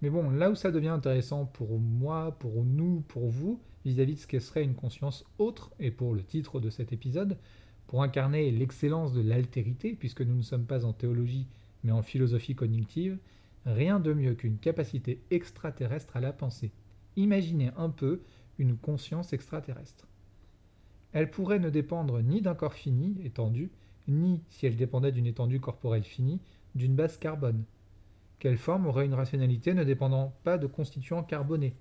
Mais 0.00 0.10
bon, 0.10 0.28
là 0.30 0.50
où 0.50 0.56
ça 0.56 0.72
devient 0.72 0.88
intéressant 0.88 1.44
pour 1.44 1.78
moi, 1.78 2.36
pour 2.40 2.64
nous, 2.64 3.04
pour 3.06 3.28
vous, 3.28 3.60
vis-à-vis 3.84 4.14
de 4.14 4.18
ce 4.20 4.26
qu'est 4.26 4.40
serait 4.40 4.64
une 4.64 4.74
conscience 4.74 5.24
autre, 5.38 5.72
et 5.78 5.90
pour 5.90 6.14
le 6.14 6.22
titre 6.22 6.60
de 6.60 6.70
cet 6.70 6.92
épisode, 6.92 7.38
pour 7.86 8.02
incarner 8.02 8.50
l'excellence 8.50 9.12
de 9.12 9.20
l'altérité, 9.20 9.94
puisque 9.94 10.22
nous 10.22 10.36
ne 10.36 10.42
sommes 10.42 10.66
pas 10.66 10.84
en 10.84 10.92
théologie, 10.92 11.46
mais 11.84 11.92
en 11.92 12.02
philosophie 12.02 12.54
cognitive, 12.54 13.18
Rien 13.64 14.00
de 14.00 14.12
mieux 14.12 14.34
qu'une 14.34 14.58
capacité 14.58 15.22
extraterrestre 15.30 16.16
à 16.16 16.20
la 16.20 16.32
pensée. 16.32 16.72
Imaginez 17.16 17.70
un 17.76 17.90
peu 17.90 18.22
une 18.58 18.76
conscience 18.76 19.32
extraterrestre. 19.32 20.08
Elle 21.12 21.30
pourrait 21.30 21.60
ne 21.60 21.70
dépendre 21.70 22.20
ni 22.22 22.40
d'un 22.40 22.54
corps 22.54 22.74
fini, 22.74 23.16
étendu, 23.22 23.70
ni, 24.08 24.40
si 24.48 24.66
elle 24.66 24.76
dépendait 24.76 25.12
d'une 25.12 25.26
étendue 25.26 25.60
corporelle 25.60 26.02
finie, 26.02 26.40
d'une 26.74 26.96
base 26.96 27.18
carbone. 27.18 27.64
Quelle 28.40 28.58
forme 28.58 28.86
aurait 28.86 29.04
une 29.04 29.14
rationalité 29.14 29.74
ne 29.74 29.84
dépendant 29.84 30.34
pas 30.42 30.58
de 30.58 30.66
constituants 30.66 31.22
carbonés, 31.22 31.76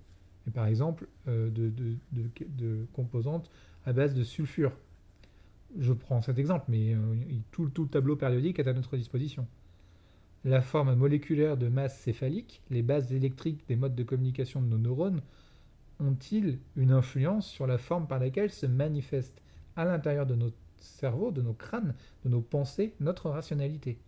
par 0.50 0.66
exemple 0.66 1.08
euh, 1.28 1.50
de, 1.52 2.88
composantes 2.94 3.50
à 3.86 3.94
base 3.94 4.14
de 4.16 4.24
sulfure 4.24 4.72
Je 5.80 5.94
prends 5.94 6.22
cet 6.22 6.40
exemple, 6.40 6.66
mais 6.68 6.94
euh, 6.94 7.16
tout, 7.52 7.70
tout 7.70 7.84
le 7.84 7.90
tableau 7.90 8.16
périodique 8.16 8.60
est 8.60 8.68
à 8.68 8.74
notre 8.74 8.98
disposition. 8.98 9.48
La 10.44 10.62
forme 10.62 10.96
moléculaire 10.96 11.56
de 11.56 11.68
masse 11.68 12.00
céphalique, 12.00 12.62
les 12.72 12.82
bases 12.82 13.14
électriques 13.14 13.64
des 13.68 13.76
modes 13.76 13.94
de 13.94 14.04
communication 14.04 14.62
de 14.62 14.68
nos 14.68 14.80
neurones, 14.80 15.22
ont-ils 16.00 16.58
une 16.76 16.92
influence 16.92 17.48
sur 17.48 17.68
la 17.68 17.78
forme 17.78 18.08
par 18.08 18.20
laquelle 18.20 18.50
se 18.50 18.66
manifeste 18.66 19.40
à 19.76 19.86
l'intérieur 19.86 20.26
de 20.26 20.34
notre 20.34 20.58
cerveau, 20.78 21.30
de 21.30 21.44
nos 21.44 21.54
crânes, 21.54 21.94
de 22.26 22.30
nos 22.30 22.42
pensées, 22.42 22.96
notre 23.00 23.30
rationalité? 23.30 24.00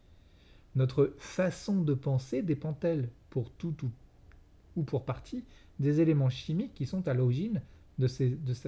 Notre 0.75 1.13
façon 1.20 1.82
de 1.84 1.94
penser 1.94 2.42
dépend-elle 2.42 3.10
pour 3.30 3.52
tout 3.52 3.75
ou, 3.84 3.92
pour 4.82 5.06
partie 5.06 5.44
des 5.80 6.01
éléments 6.01 6.30
chimiques 6.30 6.74
qui 6.74 6.88
sont 6.88 7.08
à 7.08 7.13
l'origine 7.13 7.62
de, 8.00 8.08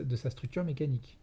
de 0.02 0.16
sa 0.16 0.30
structure 0.30 0.64
mécanique 0.64 1.18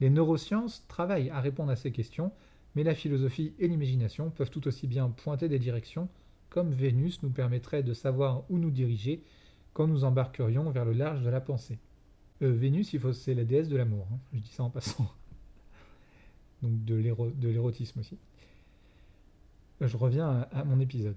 Les 0.00 0.10
neurosciences 0.10 0.84
travaillent 0.88 1.30
à 1.30 1.40
répondre 1.40 1.70
à 1.70 1.76
ces 1.76 1.92
questions, 1.92 2.32
mais 2.74 2.84
la 2.84 2.94
philosophie 2.94 3.54
et 3.58 3.68
l'imagination 3.68 4.28
peuvent 4.30 4.50
tout 4.50 4.68
aussi 4.68 4.86
bien 4.86 5.08
pointer 5.08 5.48
des 5.48 5.58
directions, 5.58 6.08
comme 6.50 6.72
Vénus 6.72 7.22
nous 7.22 7.30
permettrait 7.30 7.82
de 7.82 7.94
savoir 7.94 8.44
où 8.50 8.58
nous 8.58 8.70
diriger 8.70 9.22
quand 9.72 9.86
nous 9.86 10.04
embarquerions 10.04 10.70
vers 10.70 10.84
le 10.84 10.92
large 10.92 11.22
de 11.22 11.30
la 11.30 11.40
pensée. 11.40 11.78
Euh, 12.42 12.52
Vénus, 12.52 12.92
il 12.92 13.00
faut, 13.00 13.14
c'est 13.14 13.34
la 13.34 13.44
déesse 13.44 13.68
de 13.68 13.76
l'amour, 13.76 14.06
hein. 14.12 14.18
je 14.34 14.40
dis 14.40 14.50
ça 14.50 14.62
en 14.62 14.70
passant. 14.70 15.10
Donc 16.62 16.84
de 16.84 16.94
l'érotisme 17.48 18.00
aussi. 18.00 18.18
Je 19.80 19.96
reviens 19.96 20.46
à, 20.52 20.64
mon 20.64 20.80
épisode. 20.80 21.16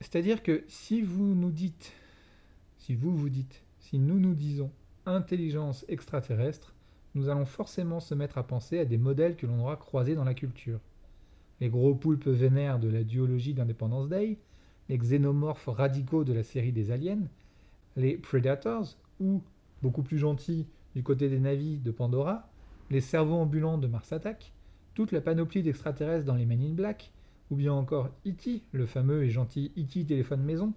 C'est-à-dire 0.00 0.42
que 0.42 0.64
si 0.68 1.02
vous 1.02 1.34
nous 1.34 1.50
dites, 1.50 1.92
si 2.78 2.94
vous 2.94 3.16
vous 3.16 3.28
dites, 3.28 3.62
si 3.78 3.98
nous 3.98 4.18
nous 4.18 4.34
disons 4.34 4.70
intelligence 5.06 5.84
extraterrestre, 5.88 6.74
nous 7.14 7.28
allons 7.28 7.46
forcément 7.46 8.00
se 8.00 8.14
mettre 8.14 8.38
à 8.38 8.46
penser 8.46 8.78
à 8.78 8.84
des 8.84 8.98
modèles 8.98 9.36
que 9.36 9.46
l'on 9.46 9.60
aura 9.60 9.76
croisés 9.76 10.14
dans 10.14 10.24
la 10.24 10.34
culture. 10.34 10.80
Les 11.60 11.70
gros 11.70 11.94
poulpes 11.94 12.28
vénères 12.28 12.78
de 12.78 12.88
la 12.88 13.04
duologie 13.04 13.54
d'Independence 13.54 14.08
Day, 14.08 14.38
les 14.88 14.98
xénomorphes 14.98 15.68
radicaux 15.68 16.24
de 16.24 16.34
la 16.34 16.42
série 16.42 16.72
des 16.72 16.90
aliens, 16.90 17.26
les 17.96 18.18
Predators, 18.18 18.96
ou, 19.18 19.42
beaucoup 19.82 20.02
plus 20.02 20.18
gentils, 20.18 20.66
du 20.94 21.02
côté 21.02 21.28
des 21.28 21.40
navis 21.40 21.78
de 21.78 21.90
Pandora, 21.90 22.48
les 22.90 23.00
cerveaux 23.00 23.36
ambulants 23.36 23.78
de 23.78 23.86
Mars 23.86 24.12
Attack, 24.12 24.52
toute 24.94 25.12
la 25.12 25.20
panoplie 25.20 25.62
d'extraterrestres 25.62 26.26
dans 26.26 26.34
les 26.34 26.46
Men 26.46 26.62
in 26.62 26.74
Black, 26.74 27.12
ou 27.50 27.56
bien 27.56 27.72
encore 27.72 28.10
E.T., 28.26 28.62
le 28.72 28.86
fameux 28.86 29.24
et 29.24 29.30
gentil 29.30 29.72
E.T. 29.76 30.04
téléphone 30.04 30.42
maison, 30.42 30.72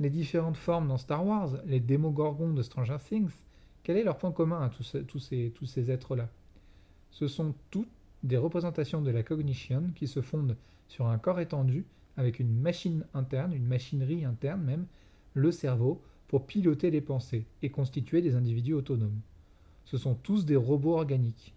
les 0.00 0.10
différentes 0.10 0.56
formes 0.56 0.88
dans 0.88 0.98
Star 0.98 1.26
Wars, 1.26 1.58
les 1.66 1.80
démogorgons 1.80 2.52
de 2.52 2.62
Stranger 2.62 2.98
Things, 2.98 3.30
quel 3.82 3.96
est 3.96 4.04
leur 4.04 4.18
point 4.18 4.32
commun 4.32 4.62
à 4.62 4.68
tous, 4.68 4.96
tous 5.08 5.18
ces, 5.18 5.52
tous 5.54 5.66
ces 5.66 5.90
êtres-là? 5.90 6.28
Ce 7.10 7.28
sont 7.28 7.54
toutes 7.70 7.88
des 8.22 8.36
représentations 8.36 9.02
de 9.02 9.10
la 9.10 9.22
cognition 9.22 9.90
qui 9.94 10.06
se 10.06 10.22
fondent 10.22 10.56
sur 10.88 11.06
un 11.06 11.18
corps 11.18 11.40
étendu 11.40 11.84
avec 12.16 12.38
une 12.38 12.52
machine 12.52 13.04
interne, 13.14 13.52
une 13.54 13.66
machinerie 13.66 14.24
interne 14.24 14.62
même, 14.62 14.86
le 15.34 15.50
cerveau, 15.50 16.02
pour 16.28 16.46
piloter 16.46 16.90
les 16.90 17.00
pensées 17.00 17.46
et 17.62 17.70
constituer 17.70 18.22
des 18.22 18.34
individus 18.34 18.74
autonomes. 18.74 19.20
Ce 19.84 19.98
sont 19.98 20.14
tous 20.14 20.44
des 20.46 20.56
robots 20.56 20.96
organiques. 20.96 21.54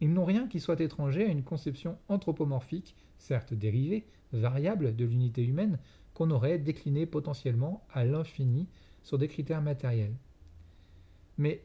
Ils 0.00 0.12
n'ont 0.12 0.24
rien 0.24 0.46
qui 0.46 0.60
soit 0.60 0.80
étranger 0.80 1.24
à 1.24 1.30
une 1.30 1.42
conception 1.42 1.98
anthropomorphique, 2.08 2.96
certes 3.18 3.54
dérivée, 3.54 4.06
variable 4.32 4.94
de 4.94 5.04
l'unité 5.04 5.44
humaine, 5.44 5.78
qu'on 6.14 6.30
aurait 6.30 6.58
déclinée 6.58 7.06
potentiellement 7.06 7.84
à 7.92 8.04
l'infini 8.04 8.68
sur 9.02 9.18
des 9.18 9.28
critères 9.28 9.62
matériels. 9.62 10.16
Mais, 11.38 11.62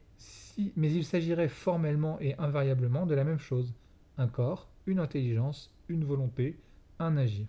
il 0.58 1.06
s'agirait 1.06 1.50
formellement 1.50 2.20
et 2.20 2.36
invariablement 2.38 3.06
de 3.06 3.16
la 3.16 3.24
même 3.24 3.40
chose, 3.40 3.74
un 4.18 4.28
corps, 4.28 4.70
une 4.86 5.00
intelligence, 5.00 5.74
une 5.88 6.04
volonté, 6.04 6.60
un 7.00 7.18
agir. 7.18 7.48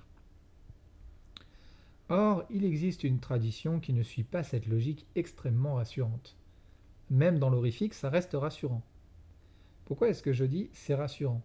Or, 2.08 2.44
il 2.50 2.64
existe 2.64 3.04
une 3.04 3.20
tradition 3.20 3.80
qui 3.80 3.92
ne 3.92 4.02
suit 4.02 4.24
pas 4.24 4.42
cette 4.42 4.66
logique 4.66 5.06
extrêmement 5.14 5.74
rassurante. 5.74 6.36
Même 7.10 7.38
dans 7.38 7.50
l'horrifique, 7.50 7.94
ça 7.94 8.10
reste 8.10 8.34
rassurant. 8.34 8.82
Pourquoi 9.84 10.08
est-ce 10.08 10.22
que 10.22 10.32
je 10.32 10.44
dis 10.44 10.70
c'est 10.72 10.94
rassurant? 10.94 11.42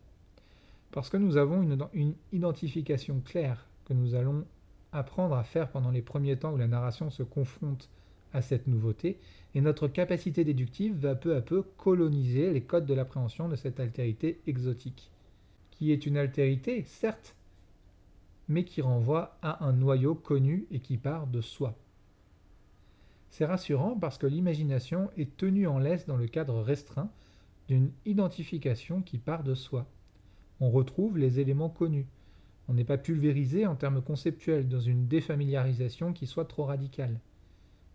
Parce 0.92 1.10
que 1.10 1.18
nous 1.18 1.38
avons 1.38 1.62
une, 1.94 2.16
identification 2.32 3.22
claire 3.24 3.68
que 3.86 3.94
nous 3.94 4.16
allons 4.16 4.46
apprendre 4.92 5.36
à 5.36 5.44
faire 5.44 5.70
pendant 5.70 5.92
les 5.92 6.02
premiers 6.02 6.38
temps 6.38 6.54
où 6.54 6.58
la 6.58 6.68
narration 6.68 7.10
se 7.10 7.24
confronte 7.24 7.90
à 8.34 8.42
cette 8.42 8.68
nouveauté, 8.68 9.20
et 9.56 9.62
notre 9.62 9.88
capacité 9.88 10.44
déductive 10.44 10.96
va 10.98 11.16
peu 11.16 11.36
à 11.36 11.42
peu 11.42 11.64
coloniser 11.78 12.52
les 12.52 12.62
codes 12.62 12.86
de 12.86 12.94
l'appréhension 12.94 13.48
de 13.48 13.56
cette 13.56 13.80
altérité 13.80 14.40
exotique, 14.48 15.12
qui 15.72 15.92
est 15.92 16.06
une 16.06 16.18
altérité, 16.18 16.84
certes, 16.86 17.36
mais 18.50 18.64
qui 18.64 18.82
renvoie 18.82 19.38
à 19.42 19.66
un 19.66 19.74
noyau 19.74 20.16
connu 20.16 20.68
et 20.72 20.80
qui 20.80 20.98
part 20.98 21.28
de 21.28 21.42
soi. 21.42 21.76
C'est 23.30 23.46
rassurant 23.46 23.98
parce 23.98 24.18
que 24.18 24.28
l'imagination 24.28 25.10
est 25.18 25.36
tenue 25.38 25.68
en 25.68 25.80
laisse 25.80 26.06
dans 26.06 26.18
le 26.18 26.28
cadre 26.28 26.62
restreint 26.62 27.10
d'une 27.68 27.92
identification 28.06 29.02
qui 29.02 29.18
part 29.18 29.44
de 29.44 29.56
soi. 29.56 29.86
On 30.60 30.70
retrouve 30.70 31.18
les 31.18 31.40
éléments 31.40 31.70
connus. 31.70 32.08
On 32.68 32.74
n'est 32.74 32.84
pas 32.84 32.98
pulvérisé 32.98 33.66
en 33.66 33.76
termes 33.76 34.02
conceptuels 34.02 34.68
dans 34.68 34.80
une 34.80 35.08
défamiliarisation 35.08 36.14
qui 36.14 36.28
soit 36.28 36.46
trop 36.46 36.66
radicale. 36.66 37.20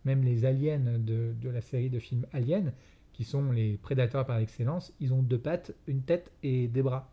Même 0.04 0.24
les 0.24 0.44
aliens 0.44 0.98
de, 0.98 1.34
la 1.44 1.60
série 1.60 1.90
de 1.90 1.98
films 1.98 2.26
Aliens, 2.32 2.72
qui 3.12 3.24
sont 3.24 3.52
les 3.52 3.76
prédateurs 3.76 4.24
par 4.24 4.38
excellence, 4.38 4.92
ils 5.00 5.12
ont 5.12 5.22
deux 5.22 5.38
pattes, 5.38 5.72
une 5.86 6.02
tête 6.02 6.32
et 6.42 6.68
des 6.68 6.82
bras. 6.82 7.10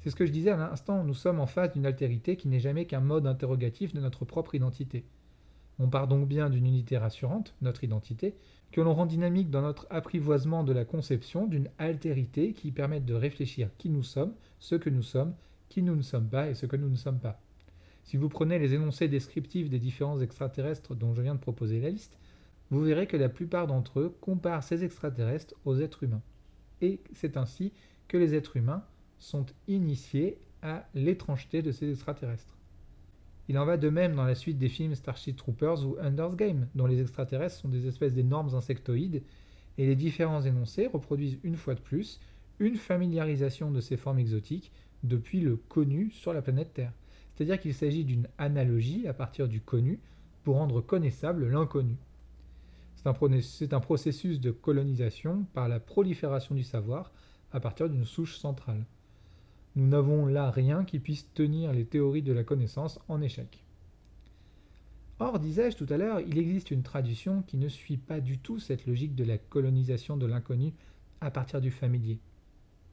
C'est 0.00 0.10
ce 0.10 0.16
que 0.16 0.24
je 0.24 0.32
disais 0.32 0.50
à 0.50 0.56
l'instant, 0.56 1.04
nous 1.04 1.14
sommes 1.14 1.40
en 1.40 1.46
face 1.46 1.72
d'une 1.72 1.84
altérité 1.84 2.36
qui 2.36 2.48
n'est 2.48 2.60
jamais 2.60 2.86
qu'un 2.86 3.00
mode 3.00 3.26
interrogatif 3.26 3.92
de 3.92 4.00
notre 4.00 4.24
propre 4.24 4.54
identité. 4.54 5.04
On 5.78 5.88
part 5.88 6.08
donc 6.08 6.28
bien 6.28 6.48
d'une 6.48 6.66
unité 6.66 6.96
rassurante, 6.96 7.54
notre 7.60 7.84
identité, 7.84 8.34
que 8.72 8.80
l'on 8.80 8.94
rend 8.94 9.06
dynamique 9.06 9.50
dans 9.50 9.62
notre 9.62 9.86
apprivoisement 9.90 10.62
de 10.64 10.72
la 10.72 10.84
conception 10.84 11.46
d'une 11.46 11.70
altérité 11.78 12.52
qui 12.52 12.70
permette 12.70 13.04
de 13.04 13.14
réfléchir 13.14 13.70
qui 13.78 13.90
nous 13.90 14.02
sommes, 14.02 14.34
ce 14.58 14.76
que 14.76 14.90
nous 14.90 15.02
sommes, 15.02 15.34
qui 15.68 15.82
nous 15.82 15.96
ne 15.96 16.02
sommes 16.02 16.28
pas 16.28 16.48
et 16.48 16.54
ce 16.54 16.66
que 16.66 16.76
nous 16.76 16.88
ne 16.88 16.96
sommes 16.96 17.18
pas. 17.18 17.40
Si 18.04 18.16
vous 18.16 18.28
prenez 18.28 18.58
les 18.58 18.74
énoncés 18.74 19.08
descriptifs 19.08 19.70
des 19.70 19.78
différents 19.78 20.20
extraterrestres 20.20 20.94
dont 20.94 21.14
je 21.14 21.22
viens 21.22 21.34
de 21.34 21.40
proposer 21.40 21.80
la 21.80 21.90
liste, 21.90 22.18
vous 22.70 22.82
verrez 22.82 23.06
que 23.06 23.16
la 23.16 23.28
plupart 23.28 23.66
d'entre 23.66 24.00
eux 24.00 24.16
comparent 24.20 24.62
ces 24.62 24.84
extraterrestres 24.84 25.54
aux 25.64 25.78
êtres 25.78 26.04
humains. 26.04 26.22
Et 26.80 27.00
c'est 27.12 27.36
ainsi 27.36 27.72
que 28.08 28.16
les 28.16 28.34
êtres 28.34 28.56
humains 28.56 28.84
sont 29.18 29.46
initiés 29.68 30.38
à 30.62 30.86
l'étrangeté 30.94 31.62
de 31.62 31.72
ces 31.72 31.90
extraterrestres. 31.90 32.59
Il 33.50 33.58
en 33.58 33.64
va 33.64 33.76
de 33.76 33.88
même 33.88 34.14
dans 34.14 34.26
la 34.26 34.36
suite 34.36 34.58
des 34.58 34.68
films 34.68 34.94
Starship 34.94 35.36
Troopers 35.36 35.84
ou 35.84 35.96
Ender's 36.00 36.36
Game, 36.36 36.68
dont 36.76 36.86
les 36.86 37.00
extraterrestres 37.00 37.56
sont 37.56 37.68
des 37.68 37.88
espèces 37.88 38.14
d'énormes 38.14 38.54
insectoïdes, 38.54 39.24
et 39.76 39.86
les 39.86 39.96
différents 39.96 40.42
énoncés 40.42 40.86
reproduisent 40.86 41.40
une 41.42 41.56
fois 41.56 41.74
de 41.74 41.80
plus 41.80 42.20
une 42.60 42.76
familiarisation 42.76 43.72
de 43.72 43.80
ces 43.80 43.96
formes 43.96 44.20
exotiques 44.20 44.70
depuis 45.02 45.40
le 45.40 45.56
connu 45.56 46.12
sur 46.12 46.32
la 46.32 46.42
planète 46.42 46.74
Terre. 46.74 46.92
C'est-à-dire 47.34 47.58
qu'il 47.58 47.74
s'agit 47.74 48.04
d'une 48.04 48.28
analogie 48.38 49.08
à 49.08 49.14
partir 49.14 49.48
du 49.48 49.60
connu 49.60 49.98
pour 50.44 50.54
rendre 50.54 50.80
connaissable 50.80 51.48
l'inconnu. 51.48 51.96
C'est 52.94 53.72
un, 53.74 53.80
processus 53.80 54.38
de 54.38 54.52
colonisation 54.52 55.44
par 55.54 55.66
la 55.66 55.80
prolifération 55.80 56.54
du 56.54 56.62
savoir 56.62 57.10
à 57.50 57.58
partir 57.58 57.88
d'une 57.90 58.04
souche 58.04 58.38
centrale. 58.38 58.84
Nous 59.76 59.86
n'avons 59.86 60.26
là 60.26 60.50
rien 60.50 60.84
qui 60.84 60.98
puisse 60.98 61.32
tenir 61.32 61.72
les 61.72 61.84
théories 61.84 62.22
de 62.22 62.32
la 62.32 62.44
connaissance 62.44 62.98
en 63.08 63.20
échec. 63.20 63.64
Or, 65.20 65.38
disais-je 65.38 65.76
tout 65.76 65.86
à 65.90 65.96
l'heure, 65.96 66.20
il 66.20 66.38
existe 66.38 66.70
une 66.70 66.82
tradition 66.82 67.42
qui 67.42 67.56
ne 67.56 67.68
suit 67.68 67.98
pas 67.98 68.20
du 68.20 68.38
tout 68.38 68.58
cette 68.58 68.86
logique 68.86 69.14
de 69.14 69.22
la 69.24 69.38
colonisation 69.38 70.16
de 70.16 70.26
l'inconnu 70.26 70.72
à 71.20 71.30
partir 71.30 71.60
du 71.60 71.70
familier. 71.70 72.18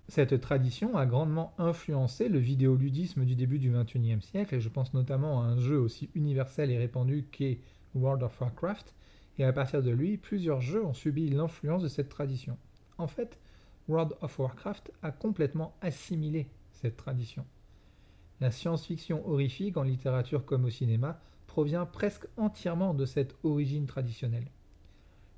Cette 0.10 0.40
tradition 0.40 0.98
a 0.98 1.06
grandement 1.06 1.54
influencé 1.58 2.30
le 2.30 2.40
vidéoludisme 2.40 3.26
du 3.26 3.36
début 3.36 3.60
du 3.60 3.72
XXIe 3.72 4.22
siècle, 4.22 4.56
et 4.56 4.62
je 4.62 4.70
pense 4.70 4.94
notamment 4.94 5.42
à 5.42 5.46
un 5.46 5.60
jeu 5.60 5.80
aussi 5.80 6.10
universel 6.16 6.70
et 6.70 6.78
répandu 6.78 7.26
qu'est 7.32 7.60
World 7.96 8.24
of 8.24 8.40
Warcraft, 8.40 8.94
et 9.38 9.44
à 9.44 9.54
partir 9.54 9.82
de 9.82 9.92
lui, 9.92 10.18
plusieurs 10.18 10.62
jeux 10.62 10.84
ont 10.84 10.94
subi 10.94 11.30
l'influence 11.30 11.84
de 11.84 11.88
cette 11.88 12.10
tradition. 12.10 12.58
En 12.98 13.08
fait, 13.08 13.40
World 13.88 14.14
of 14.22 14.38
Warcraft 14.38 14.92
a 15.02 15.12
complètement 15.12 15.76
assimilé 15.82 16.48
cette 16.78 16.98
tradition. 16.98 17.46
La 18.40 18.52
science-fiction 18.52 19.28
horrifique, 19.28 19.78
en 19.78 19.84
littérature 19.84 20.46
comme 20.46 20.66
au 20.66 20.70
cinéma, 20.70 21.20
provient 21.48 21.86
presque 21.86 22.28
entièrement 22.38 22.94
de 22.94 23.06
cette 23.06 23.36
origine 23.44 23.88
traditionnelle. 23.88 24.52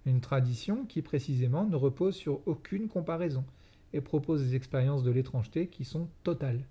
Une 0.05 0.22
tradition 0.22 0.86
qui 0.86 1.01
précisément 1.01 1.65
ne 1.65 1.75
repose 1.75 2.15
sur 2.15 2.46
aucune 2.48 2.88
comparaison 2.88 3.46
et 3.93 4.01
propose 4.01 4.43
des 4.43 4.55
expériences 4.55 5.03
de 5.03 5.12
l'étrangeté 5.12 5.67
qui 5.67 5.86
sont 5.86 6.10
totales. 6.24 6.65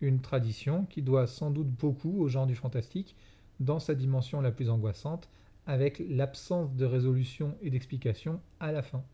Une 0.00 0.20
tradition 0.20 0.84
qui 0.86 1.02
doit 1.02 1.26
sans 1.26 1.50
doute 1.50 1.70
beaucoup 1.70 2.20
au 2.20 2.28
genre 2.28 2.46
du 2.46 2.54
fantastique 2.54 3.16
dans 3.60 3.78
sa 3.78 3.94
dimension 3.94 4.40
la 4.40 4.50
plus 4.50 4.68
angoissante, 4.68 5.28
avec 5.66 6.02
l'absence 6.08 6.74
de 6.74 6.84
résolution 6.84 7.56
et 7.62 7.70
d'explication 7.70 8.40
à 8.58 8.72
la 8.72 8.82
fin. 8.82 9.04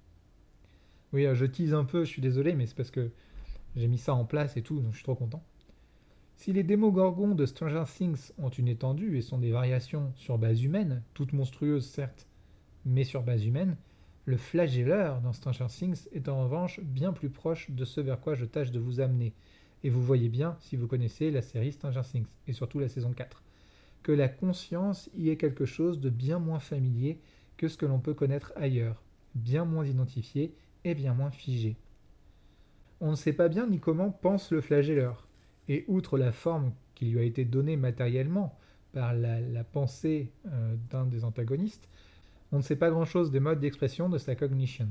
Oui, 1.12 1.26
euh, 1.26 1.34
je 1.34 1.44
tease 1.44 1.74
un 1.74 1.84
peu, 1.84 2.04
je 2.04 2.10
suis 2.10 2.22
désolé, 2.22 2.54
mais 2.54 2.66
c'est 2.66 2.74
parce 2.74 2.90
que 2.90 3.10
j'ai 3.76 3.88
mis 3.88 3.98
ça 3.98 4.14
en 4.14 4.24
place 4.24 4.56
et 4.56 4.62
tout, 4.62 4.80
donc 4.80 4.92
je 4.92 4.96
suis 4.96 5.04
trop 5.04 5.14
content. 5.14 5.42
Si 6.36 6.52
les 6.52 6.62
démogorgons 6.62 7.34
de 7.34 7.46
Stranger 7.46 7.84
Things 7.92 8.30
ont 8.38 8.48
une 8.48 8.68
étendue 8.68 9.18
et 9.18 9.22
sont 9.22 9.38
des 9.38 9.50
variations 9.50 10.12
sur 10.14 10.38
base 10.38 10.62
humaine, 10.62 11.02
toutes 11.12 11.32
monstrueuses 11.32 11.86
certes, 11.86 12.28
mais 12.84 13.04
sur 13.04 13.22
base 13.22 13.44
humaine, 13.44 13.76
le 14.24 14.36
flagelleur 14.36 15.20
dans 15.20 15.32
Stranger 15.32 15.66
Things 15.68 16.06
est 16.12 16.28
en 16.28 16.42
revanche 16.42 16.80
bien 16.80 17.12
plus 17.12 17.30
proche 17.30 17.70
de 17.70 17.84
ce 17.84 18.00
vers 18.00 18.20
quoi 18.20 18.34
je 18.34 18.44
tâche 18.44 18.70
de 18.70 18.78
vous 18.78 19.00
amener. 19.00 19.32
Et 19.82 19.90
vous 19.90 20.02
voyez 20.02 20.28
bien, 20.28 20.56
si 20.60 20.76
vous 20.76 20.86
connaissez 20.86 21.30
la 21.30 21.42
série 21.42 21.72
Stranger 21.72 22.02
Things, 22.02 22.26
et 22.46 22.52
surtout 22.52 22.78
la 22.78 22.88
saison 22.88 23.12
4, 23.12 23.42
que 24.02 24.12
la 24.12 24.28
conscience 24.28 25.10
y 25.16 25.30
est 25.30 25.36
quelque 25.36 25.64
chose 25.64 25.98
de 25.98 26.10
bien 26.10 26.38
moins 26.38 26.60
familier 26.60 27.18
que 27.56 27.68
ce 27.68 27.76
que 27.76 27.86
l'on 27.86 28.00
peut 28.00 28.14
connaître 28.14 28.52
ailleurs, 28.54 29.02
bien 29.34 29.64
moins 29.64 29.84
identifié 29.84 30.54
et 30.84 30.94
bien 30.94 31.14
moins 31.14 31.30
figé. 31.30 31.76
On 33.00 33.10
ne 33.10 33.16
sait 33.16 33.32
pas 33.32 33.48
bien 33.48 33.66
ni 33.66 33.78
comment 33.78 34.10
pense 34.10 34.50
le 34.50 34.60
flagelleur, 34.60 35.26
et 35.68 35.84
outre 35.86 36.18
la 36.18 36.32
forme 36.32 36.72
qui 36.94 37.06
lui 37.06 37.20
a 37.20 37.22
été 37.22 37.44
donnée 37.44 37.76
matériellement 37.76 38.58
par 38.92 39.14
la, 39.14 39.64
pensée 39.64 40.32
euh, 40.46 40.74
d'un 40.90 41.04
des 41.04 41.24
antagonistes, 41.24 41.88
on 42.50 42.56
ne 42.56 42.62
sait 42.62 42.76
pas 42.76 42.90
grand-chose 42.90 43.30
des 43.30 43.40
modes 43.40 43.60
d'expression 43.60 44.08
de 44.08 44.18
sa 44.18 44.34
cognition. 44.34 44.88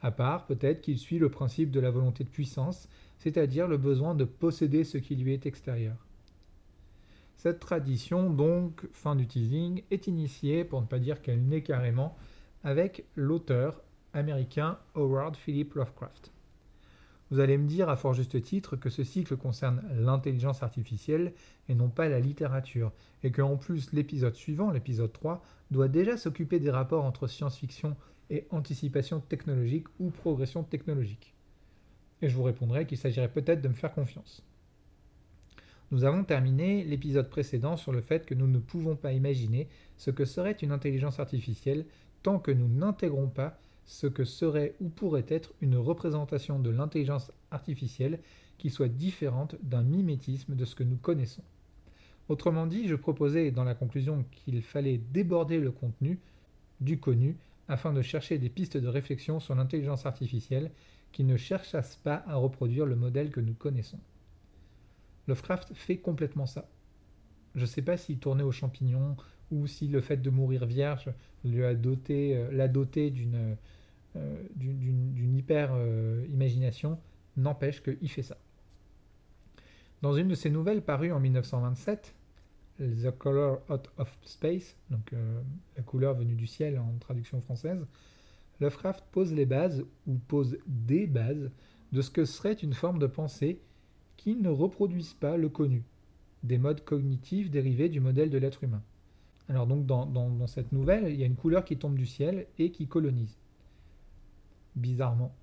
À 0.00 0.12
part 0.12 0.46
peut-être 0.46 0.82
qu'il 0.82 0.98
suit 0.98 1.18
le 1.18 1.30
principe 1.30 1.70
de 1.70 1.80
la 1.80 1.90
volonté 1.90 2.22
de 2.22 2.28
puissance, 2.28 2.88
c'est-à-dire 3.18 3.66
le 3.66 3.78
besoin 3.78 4.14
de 4.14 4.24
posséder 4.24 4.84
ce 4.84 4.98
qui 4.98 5.16
lui 5.16 5.32
est 5.32 5.46
extérieur. 5.46 5.96
Cette 7.36 7.60
tradition, 7.60 8.30
donc, 8.30 8.86
fin 8.92 9.16
du 9.16 9.26
teasing, 9.26 9.82
est 9.90 10.06
initiée, 10.06 10.64
pour 10.64 10.80
ne 10.80 10.86
pas 10.86 10.98
dire 10.98 11.22
qu'elle 11.22 11.44
naît 11.44 11.62
carrément, 11.62 12.16
avec 12.62 13.04
l'auteur 13.14 13.82
américain 14.12 14.78
Howard 14.94 15.36
Philip 15.36 15.74
Lovecraft. 15.74 16.32
Vous 17.30 17.40
allez 17.40 17.58
me 17.58 17.66
dire 17.66 17.90
à 17.90 17.96
fort 17.96 18.14
juste 18.14 18.40
titre 18.42 18.76
que 18.76 18.88
ce 18.88 19.04
cycle 19.04 19.36
concerne 19.36 19.82
l'intelligence 19.98 20.62
artificielle 20.62 21.34
et 21.68 21.74
non 21.74 21.90
pas 21.90 22.08
la 22.08 22.20
littérature, 22.20 22.92
et 23.22 23.30
que 23.30 23.42
en 23.42 23.56
plus 23.56 23.92
l'épisode 23.92 24.34
suivant, 24.34 24.70
l'épisode 24.70 25.12
3, 25.12 25.42
doit 25.70 25.88
déjà 25.88 26.16
s'occuper 26.16 26.58
des 26.58 26.70
rapports 26.70 27.04
entre 27.04 27.26
science-fiction 27.26 27.96
et 28.30 28.46
anticipation 28.50 29.20
technologique 29.20 29.86
ou 29.98 30.10
progression 30.10 30.62
technologique. 30.62 31.34
Et 32.22 32.28
je 32.28 32.34
vous 32.34 32.42
répondrai 32.42 32.86
qu'il 32.86 32.98
s'agirait 32.98 33.30
peut-être 33.30 33.60
de 33.60 33.68
me 33.68 33.74
faire 33.74 33.92
confiance. 33.92 34.42
Nous 35.90 36.04
avons 36.04 36.24
terminé 36.24 36.84
l'épisode 36.84 37.30
précédent 37.30 37.76
sur 37.76 37.92
le 37.92 38.00
fait 38.00 38.26
que 38.26 38.34
nous 38.34 38.46
ne 38.46 38.58
pouvons 38.58 38.96
pas 38.96 39.12
imaginer 39.12 39.68
ce 39.96 40.10
que 40.10 40.24
serait 40.24 40.52
une 40.52 40.72
intelligence 40.72 41.20
artificielle 41.20 41.86
tant 42.22 42.38
que 42.38 42.50
nous 42.50 42.68
n'intégrons 42.68 43.28
pas 43.28 43.58
ce 43.88 44.06
que 44.06 44.24
serait 44.24 44.74
ou 44.80 44.90
pourrait 44.90 45.24
être 45.28 45.54
une 45.62 45.76
représentation 45.76 46.58
de 46.58 46.68
l'intelligence 46.68 47.32
artificielle 47.50 48.20
qui 48.58 48.68
soit 48.68 48.88
différente 48.88 49.56
d'un 49.62 49.82
mimétisme 49.82 50.54
de 50.54 50.64
ce 50.66 50.74
que 50.74 50.84
nous 50.84 50.98
connaissons. 50.98 51.42
Autrement 52.28 52.66
dit, 52.66 52.86
je 52.86 52.94
proposais 52.94 53.50
dans 53.50 53.64
la 53.64 53.74
conclusion 53.74 54.26
qu'il 54.30 54.60
fallait 54.60 54.98
déborder 54.98 55.58
le 55.58 55.72
contenu 55.72 56.20
du 56.82 57.00
connu 57.00 57.38
afin 57.66 57.94
de 57.94 58.02
chercher 58.02 58.36
des 58.36 58.50
pistes 58.50 58.76
de 58.76 58.88
réflexion 58.88 59.40
sur 59.40 59.54
l'intelligence 59.54 60.04
artificielle 60.04 60.70
qui 61.10 61.24
ne 61.24 61.38
cherchassent 61.38 61.96
pas 61.96 62.22
à 62.26 62.36
reproduire 62.36 62.84
le 62.84 62.94
modèle 62.94 63.30
que 63.30 63.40
nous 63.40 63.54
connaissons. 63.54 63.98
Lovecraft 65.28 65.72
fait 65.72 65.96
complètement 65.96 66.46
ça. 66.46 66.68
Je 67.54 67.62
ne 67.62 67.66
sais 67.66 67.82
pas 67.82 67.96
s'il 67.96 68.18
tournait 68.18 68.42
aux 68.42 68.52
champignons 68.52 69.16
ou 69.50 69.66
si 69.66 69.88
le 69.88 70.02
fait 70.02 70.18
de 70.18 70.28
mourir 70.28 70.66
vierge 70.66 71.10
lui 71.42 71.64
a 71.64 71.74
doté, 71.74 72.36
euh, 72.36 72.50
l'a 72.52 72.68
doté 72.68 73.10
d'une 73.10 73.56
d'une 74.56 75.34
hyper 75.36 75.70
euh, 75.72 76.26
n'empêche 77.36 77.82
qu'il 77.82 78.10
fait 78.10 78.22
ça. 78.22 78.36
Dans 80.02 80.14
une 80.14 80.28
de 80.28 80.34
ses 80.34 80.50
nouvelles 80.50 80.82
parues 80.82 81.12
en 81.12 81.20
1927, 81.20 82.14
The 82.78 83.10
Color 83.16 83.60
Out 83.70 83.90
of 83.96 84.16
Space, 84.22 84.76
donc 84.90 85.12
euh, 85.12 85.40
la 85.76 85.82
couleur 85.82 86.14
venue 86.14 86.34
du 86.34 86.46
ciel 86.46 86.78
en 86.78 86.92
traduction 87.00 87.40
française, 87.40 87.84
Lovecraft 88.60 89.04
pose 89.10 89.32
les 89.32 89.46
bases, 89.46 89.84
ou 90.06 90.14
pose 90.14 90.58
des 90.66 91.06
bases, 91.06 91.50
de 91.92 92.02
ce 92.02 92.10
que 92.10 92.24
serait 92.24 92.52
une 92.52 92.74
forme 92.74 92.98
de 92.98 93.06
pensée 93.06 93.60
qui 94.16 94.36
ne 94.36 94.48
reproduise 94.48 95.14
pas 95.14 95.36
le 95.36 95.48
connu, 95.48 95.84
des 96.42 96.58
modes 96.58 96.84
cognitifs 96.84 97.50
dérivés 97.50 97.88
du 97.88 98.00
modèle 98.00 98.30
de 98.30 98.38
l'être 98.38 98.62
humain. 98.62 98.82
Alors 99.48 99.66
donc 99.66 99.86
dans 99.86 100.46
cette 100.46 100.72
nouvelle, 100.72 101.10
il 101.10 101.18
y 101.18 101.22
a 101.22 101.26
une 101.26 101.36
couleur 101.36 101.64
qui 101.64 101.78
tombe 101.78 101.96
du 101.96 102.04
ciel 102.04 102.46
et 102.58 102.70
qui 102.70 102.86
colonise 102.86 103.38
bizarrement, 104.78 105.34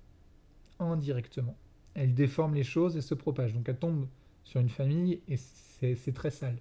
indirectement. 0.78 1.56
Elle 1.94 2.14
déforme 2.14 2.54
les 2.54 2.64
choses 2.64 2.96
et 2.96 3.00
se 3.00 3.14
propage. 3.14 3.54
Donc 3.54 3.68
elle 3.68 3.78
tombe 3.78 4.06
sur 4.44 4.60
une 4.60 4.68
famille 4.68 5.20
et 5.28 5.36
c'est 5.36 6.14
très 6.14 6.30
sale. 6.30 6.58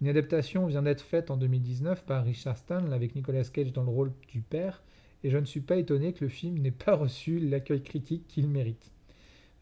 Une 0.00 0.08
adaptation 0.08 0.66
vient 0.66 0.82
d'être 0.82 1.02
faite 1.02 1.30
en 1.30 1.36
2019 1.36 2.04
par 2.04 2.24
Richard 2.24 2.58
Stanley 2.58 2.92
avec 2.92 3.14
Nicolas 3.14 3.44
Cage 3.44 3.72
dans 3.72 3.84
le 3.84 3.90
rôle 3.90 4.12
du 4.28 4.40
père, 4.40 4.82
et 5.22 5.30
je 5.30 5.38
ne 5.38 5.46
suis 5.46 5.60
pas 5.60 5.76
étonné 5.76 6.12
que 6.12 6.24
le 6.24 6.28
film 6.28 6.58
n'ait 6.58 6.70
pas 6.70 6.94
reçu 6.94 7.38
l'accueil 7.38 7.82
critique 7.82 8.26
qu'il 8.26 8.48
mérite. 8.48 8.90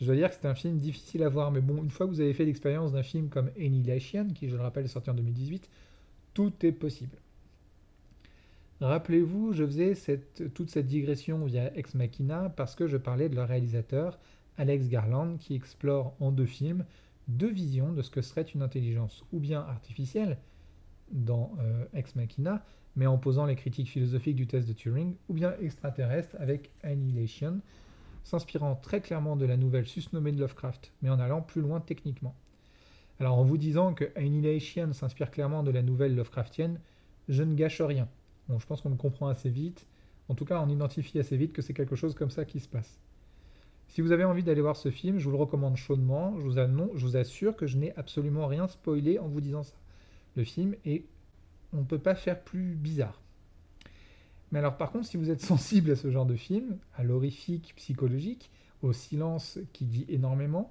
Je 0.01 0.07
dois 0.07 0.17
dire 0.17 0.31
que 0.31 0.35
c'est 0.35 0.49
un 0.49 0.55
film 0.55 0.79
difficile 0.79 1.23
à 1.23 1.29
voir, 1.29 1.53
mais 1.53 1.61
bon, 1.61 1.85
une 1.85 1.91
fois 1.91 2.07
que 2.07 2.11
vous 2.11 2.21
avez 2.21 2.35
fait 2.35 2.45
l'expérience 2.45 2.93
d'un 2.93 3.05
film 3.05 3.29
comme 3.29 3.51
Annihilation, 3.57 4.27
qui 4.35 4.49
je 4.49 4.57
le 4.57 4.63
rappelle 4.63 4.87
est 4.87 4.89
sorti 4.89 5.11
en 5.11 5.15
2018, 5.15 5.71
tout 6.35 6.53
est 6.63 6.73
possible. 6.73 7.17
Rappelez-vous, 8.83 9.53
je 9.53 9.65
faisais 9.65 9.95
toute 10.55 10.69
cette 10.69 10.89
digression 10.89 11.45
via 11.45 11.73
Ex 11.77 11.95
Machina 11.95 12.53
parce 12.57 12.75
que 12.75 12.89
je 12.89 12.97
parlais 12.97 13.29
de 13.29 13.37
leur 13.37 13.47
réalisateur, 13.47 14.19
Alex 14.59 14.89
Garland, 14.89 15.37
qui 15.39 15.55
explore 15.55 16.15
en 16.19 16.33
deux 16.33 16.47
films 16.47 16.85
deux 17.29 17.53
visions 17.53 17.93
de 17.93 18.03
ce 18.03 18.11
que 18.11 18.23
serait 18.23 18.43
une 18.43 18.61
intelligence 18.61 19.25
ou 19.33 19.39
bien 19.39 19.61
artificielle 19.61 20.37
dans 21.13 21.53
euh, 21.61 21.85
Ex 21.95 22.17
Machina, 22.17 22.65
mais 22.97 23.07
en 23.07 23.19
posant 23.19 23.47
les 23.47 23.55
critiques 23.55 23.89
philosophiques 23.89 24.35
du 24.35 24.49
test 24.49 24.67
de 24.67 24.73
Turing, 24.73 25.15
ou 25.29 25.35
bien 25.35 25.55
extraterrestre 25.61 26.35
avec 26.41 26.73
Annihilation, 26.83 27.61
s'inspirant 28.25 28.75
très 28.75 29.01
clairement 29.01 29.37
de 29.37 29.47
la 29.47 29.57
nouvelle 29.57 29.87
susnommée 29.87 30.33
de 30.33 30.41
Lovecraft, 30.41 30.93
mais 31.03 31.09
en 31.09 31.21
allant 31.21 31.41
plus 31.41 31.61
loin 31.61 31.79
techniquement. 31.79 32.35
Alors 33.21 33.39
en 33.39 33.45
vous 33.45 33.59
disant 33.59 33.95
que 33.95 34.11
Annihilation 34.17 34.93
s'inspire 34.93 35.31
clairement 35.31 35.63
de 35.63 35.71
la 35.71 35.83
nouvelle 35.83 36.17
Lovecraftienne, 36.17 36.81
je 37.29 37.45
ne 37.45 37.55
gâche 37.55 37.81
rien 37.81 38.09
je 38.59 38.67
pense 38.67 38.81
qu'on 38.81 38.91
le 38.91 38.97
comprend 38.97 39.29
assez 39.29 39.51
vite. 39.51 39.87
En 40.29 40.35
tout 40.35 40.45
cas, 40.45 40.61
on 40.61 40.69
identifie 40.69 41.19
assez 41.19 41.37
vite 41.37 41.53
que 41.53 41.63
c'est 41.63 41.75
quelque 41.75 41.97
chose 41.97 42.15
comme 42.15 42.31
ça 42.31 42.45
qui 42.45 42.61
se 42.61 42.69
passe. 42.69 43.01
Si 43.89 44.01
vous 44.01 44.13
avez 44.13 44.25
envie 44.25 44.43
d'aller 44.43 44.63
voir 44.63 44.77
ce 44.77 44.91
film, 44.91 45.19
je 45.19 45.25
vous 45.25 45.33
le 45.33 45.37
recommande 45.37 45.77
chaudement. 45.77 46.35
Je 46.39 46.45
vous, 46.45 46.55
je 46.55 47.05
vous 47.05 47.17
assure 47.17 47.57
que 47.57 47.67
je 47.67 47.77
n'ai 47.77 47.95
absolument 47.97 48.47
rien 48.47 48.67
spoilé 48.69 49.19
en 49.19 49.29
vous 49.29 49.41
disant 49.41 49.63
ça. 49.63 49.75
Le 50.37 50.45
film 50.45 50.75
est... 50.85 51.05
On 51.75 51.81
ne 51.81 51.85
peut 51.85 51.99
pas 51.99 52.15
faire 52.15 52.41
plus 52.41 52.75
bizarre. 52.75 53.21
Mais 54.51 54.59
alors 54.59 54.77
par 54.77 54.93
contre, 54.93 55.07
si 55.07 55.17
vous 55.17 55.31
êtes 55.31 55.41
sensible 55.43 55.91
à 55.91 55.97
ce 55.97 56.11
genre 56.11 56.27
de 56.27 56.37
film, 56.37 56.79
à 56.95 57.03
l'horrifique 57.03 57.75
psychologique, 57.77 58.51
au 58.83 58.93
silence 58.93 59.59
qui 59.73 59.85
dit 59.85 60.07
énormément, 60.09 60.71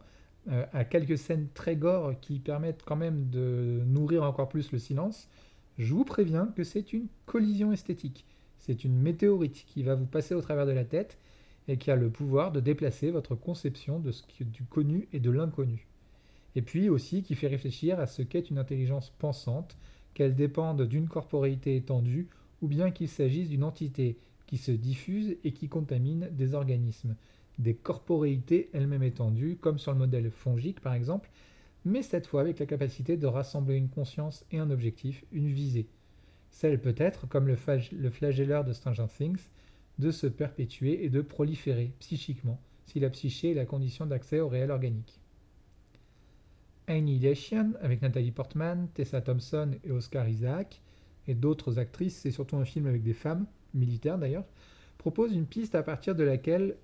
euh, 0.50 0.65
à 0.74 0.86
quelques 0.86 1.17
scènes 1.17 1.48
très 1.54 1.76
gore 1.76 2.20
qui 2.20 2.39
permettent 2.39 2.82
quand 2.84 2.96
même 2.96 3.30
de 3.30 3.82
nourrir 3.86 4.24
encore 4.24 4.50
plus 4.50 4.72
le 4.72 4.80
silence, 4.80 5.30
je 5.82 5.96
vous 5.96 6.06
préviens 6.06 6.46
que 6.56 6.63
c'est 6.63 6.94
une 6.94 7.08
collision 7.26 7.72
esthétique. 7.72 8.24
C'est 8.60 8.84
une 8.84 8.96
météorite 8.96 9.65
qui 9.65 9.82
va 9.82 9.96
vous 9.96 10.06
passer 10.06 10.36
au 10.36 10.41
travers 10.41 10.67
de 10.67 10.72
la 10.72 10.86
tête 10.86 11.17
et 11.67 11.78
qui 11.78 11.89
a 11.89 11.96
le 11.96 12.12
pouvoir 12.12 12.52
de 12.52 12.60
déplacer 12.60 13.10
votre 13.10 13.34
conception 13.34 14.00
du 14.00 14.63
connu 14.65 15.08
et 15.12 15.20
de 15.20 15.32
l'inconnu. 15.32 15.88
Et 16.56 16.62
puis 16.62 16.88
aussi 16.89 17.24
qui 17.24 17.34
fait 17.34 17.48
réfléchir 17.48 18.00
à 18.00 18.06
ce 18.06 18.22
qu'est 18.22 18.52
une 18.52 18.60
intelligence 18.60 19.12
pensante, 19.17 19.76
qu'elle 20.13 20.36
dépende 20.36 20.84
d'une 20.84 21.08
corporéité 21.08 21.76
étendue 21.76 22.28
ou 22.62 22.67
bien 22.67 22.91
qu'il 22.91 23.10
s'agisse 23.10 23.50
d'une 23.50 23.63
entité 23.63 24.20
qui 24.46 24.58
se 24.58 24.72
diffuse 24.72 25.36
et 25.44 25.52
qui 25.52 25.67
contamine 25.67 26.30
des 26.32 26.54
organismes, 26.54 27.15
des 27.58 27.74
corporéités 27.74 28.70
elles-mêmes 28.74 29.02
étendues, 29.02 29.58
comme 29.60 29.80
sur 29.80 29.94
le 29.94 29.98
modèle 29.98 30.30
fongique 30.30 30.80
par 30.80 30.94
exemple, 30.94 31.32
mais 31.86 32.04
cette 32.04 32.28
fois 32.28 32.41
avec 32.41 32.60
la 32.60 32.65
capacité 32.65 33.17
de 33.17 33.28
rassembler 33.28 33.76
une 33.76 33.89
conscience 33.89 34.46
et 34.52 34.60
un 34.60 34.70
objectif, 34.70 35.26
une 35.32 35.48
visée. 35.48 35.88
Celle 36.50 36.80
peut-être, 36.80 37.28
comme 37.28 37.48
le, 37.48 37.56
flagelleur 37.56 38.63
de 38.63 38.74
Stranger 38.74 39.08
Things, 39.08 39.50
de 40.00 40.12
se 40.12 40.28
perpétuer 40.28 41.04
et 41.06 41.10
de 41.10 41.22
proliférer 41.22 41.94
psychiquement, 42.00 42.60
si 42.86 43.00
la 43.00 43.10
psyché 43.10 43.52
est 43.52 43.56
la 43.56 43.65
condition 43.65 44.06
d'accès 44.06 44.39
au 44.39 44.48
réel 44.48 44.72
organique. 44.72 45.20
Annihilation 46.88 47.74
avec 47.82 48.02
Nathalie 48.02 48.32
Portman, 48.32 48.89
Tessa 48.94 49.22
Thompson 49.22 49.72
et 49.84 49.91
Oscar 49.91 50.28
Isaac, 50.28 50.82
et 51.28 51.36
d'autres 51.36 51.80
actrices, 51.80 52.17
c'est 52.17 52.32
surtout 52.32 52.58
un 52.58 52.65
film 52.65 52.88
avec 52.88 53.04
des 53.04 53.13
femmes, 53.13 53.46
militaires 53.74 54.17
d'ailleurs, 54.17 54.46
propose 54.98 55.34
une 55.34 55.46
piste 55.46 55.76
à 55.76 55.84
partir 55.84 56.15
de 56.15 56.24
laquelle 56.24 56.76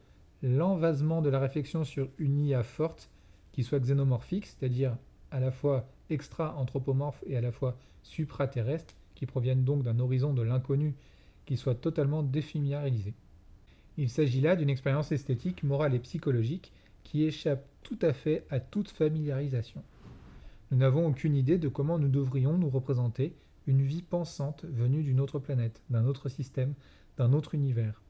l'envasement 0.41 1.21
de 1.21 1.29
la 1.29 1.39
réflexion 1.39 1.83
sur 1.83 2.09
une 2.17 2.39
IA 2.39 2.63
forte, 2.63 3.09
qui 3.57 3.63
soit 3.63 3.79
xénomorphique, 3.79 4.45
c'est-à-dire 4.45 4.95
à 5.31 5.39
la 5.39 5.49
fois 5.49 5.89
extra-anthropomorphe 6.11 7.23
et 7.25 7.37
à 7.37 7.41
la 7.41 7.51
fois 7.51 7.75
supraterrestre, 8.03 8.93
qui 9.15 9.25
proviennent 9.25 9.63
donc 9.63 9.81
d'un 9.81 9.99
horizon 9.99 10.31
de 10.31 10.43
l'inconnu 10.43 10.93
qui 11.47 11.57
soit 11.57 11.73
totalement 11.73 12.21
défamiliarisé. 12.21 13.15
Il 13.97 14.11
s'agit 14.11 14.41
là 14.41 14.55
d'une 14.55 14.69
expérience 14.69 15.11
esthétique, 15.11 15.63
morale 15.63 15.95
et 15.95 15.99
psychologique 15.99 16.71
qui 17.03 17.23
échappe 17.23 17.65
tout 17.81 17.97
à 18.03 18.13
fait 18.13 18.45
à 18.51 18.59
toute 18.59 18.91
familiarisation. 18.91 19.81
Nous 20.69 20.77
n'avons 20.77 21.07
aucune 21.07 21.35
idée 21.35 21.57
de 21.57 21.67
comment 21.67 21.97
nous 21.97 22.09
devrions 22.09 22.59
nous 22.59 22.69
représenter 22.69 23.33
une 23.65 23.81
vie 23.81 24.03
pensante 24.03 24.65
venue 24.65 25.01
d'une 25.01 25.19
autre 25.19 25.39
planète, 25.39 25.81
d'un 25.89 26.05
autre 26.05 26.29
système, 26.29 26.75
d'un 27.17 27.33
autre 27.33 27.55
univers. 27.55 28.03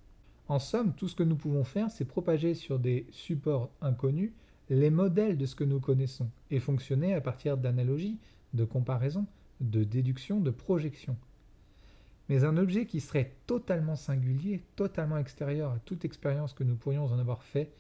En 0.49 0.59
somme, 0.59 0.93
tout 0.93 1.07
ce 1.07 1.15
que 1.15 1.23
nous 1.23 1.37
pouvons 1.37 1.63
faire, 1.63 1.89
c'est 1.89 2.03
propager 2.03 2.53
sur 2.53 2.79
des 2.79 3.07
supports 3.11 3.69
inconnus 3.79 4.33
les 4.69 4.89
modèles 4.89 5.37
de 5.37 5.45
ce 5.45 5.55
que 5.55 5.63
nous 5.63 5.79
connaissons 5.79 6.29
et 6.51 6.59
fonctionner 6.59 7.13
à 7.13 7.21
partir 7.21 7.57
d'analogies, 7.57 8.17
de 8.53 8.65
comparaisons, 8.65 9.25
de 9.61 9.83
déductions, 9.83 10.39
de 10.39 10.51
projections. 10.51 11.17
Mais 12.29 12.43
un 12.43 12.57
objet 12.57 12.85
qui 12.85 12.99
serait 12.99 13.31
totalement 13.45 13.95
singulier, 13.95 14.61
totalement 14.75 15.17
extérieur 15.17 15.71
à 15.71 15.79
toute 15.79 16.03
expérience 16.03 16.53
que 16.53 16.65
nous 16.65 16.75
pourrions 16.75 17.05
en 17.05 17.19
avoir 17.19 17.43
fait, 17.43 17.71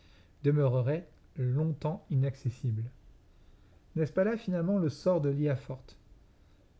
demeurerait 0.43 1.07
longtemps 1.37 2.05
inaccessible. 2.09 2.83
N'est-ce 3.95 4.13
pas 4.13 4.23
là 4.23 4.37
finalement 4.37 4.77
le 4.77 4.89
sort 4.89 5.21
de 5.21 5.29
l'IA 5.29 5.55
forte? 5.55 5.97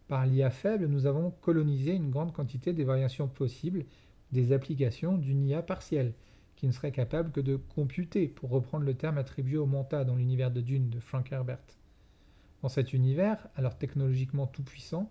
Par 0.08 0.26
l'IA 0.26 0.50
faible, 0.50 0.86
nous 0.86 1.06
avons 1.06 1.32
colonisé 1.41 1.93
une 1.93 2.10
grande 2.10 2.32
quantité 2.32 2.72
des 2.72 2.86
variations 2.86 3.28
possibles 3.28 3.84
des 4.32 4.52
applications 4.52 5.17
d'une 5.17 5.46
IA 5.46 5.62
partielle, 5.62 6.13
qui 6.58 6.67
ne 6.67 6.72
serait 6.72 6.91
capable 6.91 7.32
que 7.32 7.39
de 7.39 7.56
computer, 7.56 8.28
pour 8.28 8.50
reprendre 8.50 8.84
le 8.84 8.96
terme 8.96 9.17
attribué 9.17 9.58
au 9.58 9.67
Manta 9.67 10.04
dans 10.04 10.15
l'univers 10.15 10.52
de 10.52 10.60
Dune 10.60 10.89
de 10.89 11.00
Frank 11.00 11.32
Herbert. 11.32 11.60
Dans 12.63 12.70
cet 12.70 12.93
univers, 12.93 13.48
alors 13.56 13.78
technologiquement 13.78 14.48
tout 14.48 14.63
puissant, 14.63 15.10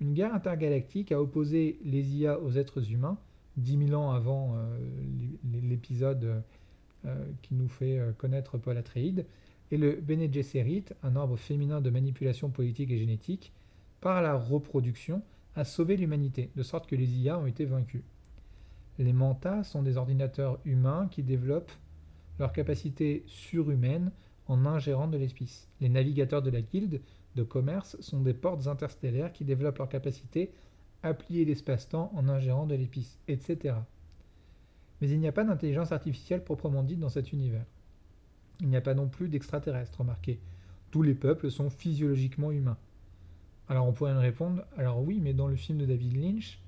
une 0.00 0.12
guerre 0.12 0.34
intergalactique 0.34 1.10
a 1.10 1.20
opposé 1.20 1.78
les 1.84 2.16
IA 2.16 2.38
aux 2.38 2.52
êtres 2.52 2.92
humains, 2.92 3.18
dix 3.56 3.78
mille 3.78 3.94
ans 3.94 4.12
avant 4.12 4.54
euh, 4.54 4.78
l'épisode 5.62 6.42
euh, 7.06 7.24
qui 7.40 7.54
nous 7.54 7.68
fait 7.68 7.98
euh, 7.98 8.12
connaître 8.12 8.58
Paul 8.58 8.76
Atreides, 8.76 9.24
et 9.70 9.78
le 9.78 9.92
Bene 9.92 10.30
Gesserit, 10.30 10.84
un 11.02 11.16
ordre 11.16 11.36
féminin 11.36 11.80
de 11.80 11.88
manipulation 11.88 12.50
politique 12.50 12.90
et 12.90 12.98
génétique, 12.98 13.52
par 14.02 14.20
la 14.20 14.36
reproduction, 14.36 15.22
a 15.56 15.64
sauvé 15.64 15.96
l'humanité, 15.96 16.50
de 16.54 16.62
sorte 16.62 16.86
que 16.86 16.96
les 16.96 17.18
IA 17.18 17.38
ont 17.38 17.46
été 17.46 17.64
vaincus. 17.64 18.02
Les 18.98 19.12
mantas 19.12 19.64
sont 19.64 19.82
des 19.82 19.96
ordinateurs 19.96 20.58
humains 20.64 21.08
qui 21.10 21.22
développent 21.22 21.72
leurs 22.38 22.52
capacités 22.52 23.24
surhumaines 23.26 24.12
en 24.46 24.66
ingérant 24.66 25.08
de 25.08 25.16
l'espace. 25.16 25.68
Les 25.80 25.88
navigateurs 25.88 26.42
de 26.42 26.50
la 26.50 26.60
guilde 26.60 27.00
de 27.36 27.42
commerce 27.42 27.96
sont 28.00 28.20
des 28.20 28.34
portes 28.34 28.66
interstellaires 28.66 29.32
qui 29.32 29.44
développent 29.44 29.78
leurs 29.78 29.88
capacités 29.88 30.52
à 31.02 31.14
plier 31.14 31.44
l'espace-temps 31.44 32.12
en 32.14 32.28
ingérant 32.28 32.66
de 32.66 32.74
l'épice, 32.74 33.18
etc. 33.28 33.76
Mais 35.00 35.08
il 35.08 35.18
n'y 35.18 35.28
a 35.28 35.32
pas 35.32 35.44
d'intelligence 35.44 35.92
artificielle 35.92 36.44
proprement 36.44 36.82
dite 36.82 37.00
dans 37.00 37.08
cet 37.08 37.32
univers. 37.32 37.64
Il 38.60 38.68
n'y 38.68 38.76
a 38.76 38.80
pas 38.80 38.94
non 38.94 39.08
plus 39.08 39.28
d'extraterrestres, 39.28 39.98
remarquez. 39.98 40.38
Tous 40.90 41.02
les 41.02 41.14
peuples 41.14 41.50
sont 41.50 41.70
physiologiquement 41.70 42.52
humains. 42.52 42.78
Alors 43.68 43.86
on 43.86 43.92
pourrait 43.92 44.14
me 44.14 44.20
répondre, 44.20 44.64
alors 44.76 45.02
oui, 45.02 45.18
mais 45.20 45.32
dans 45.32 45.48
le 45.48 45.56
film 45.56 45.78
de 45.78 45.86
David 45.86 46.16
Lynch, 46.16 46.61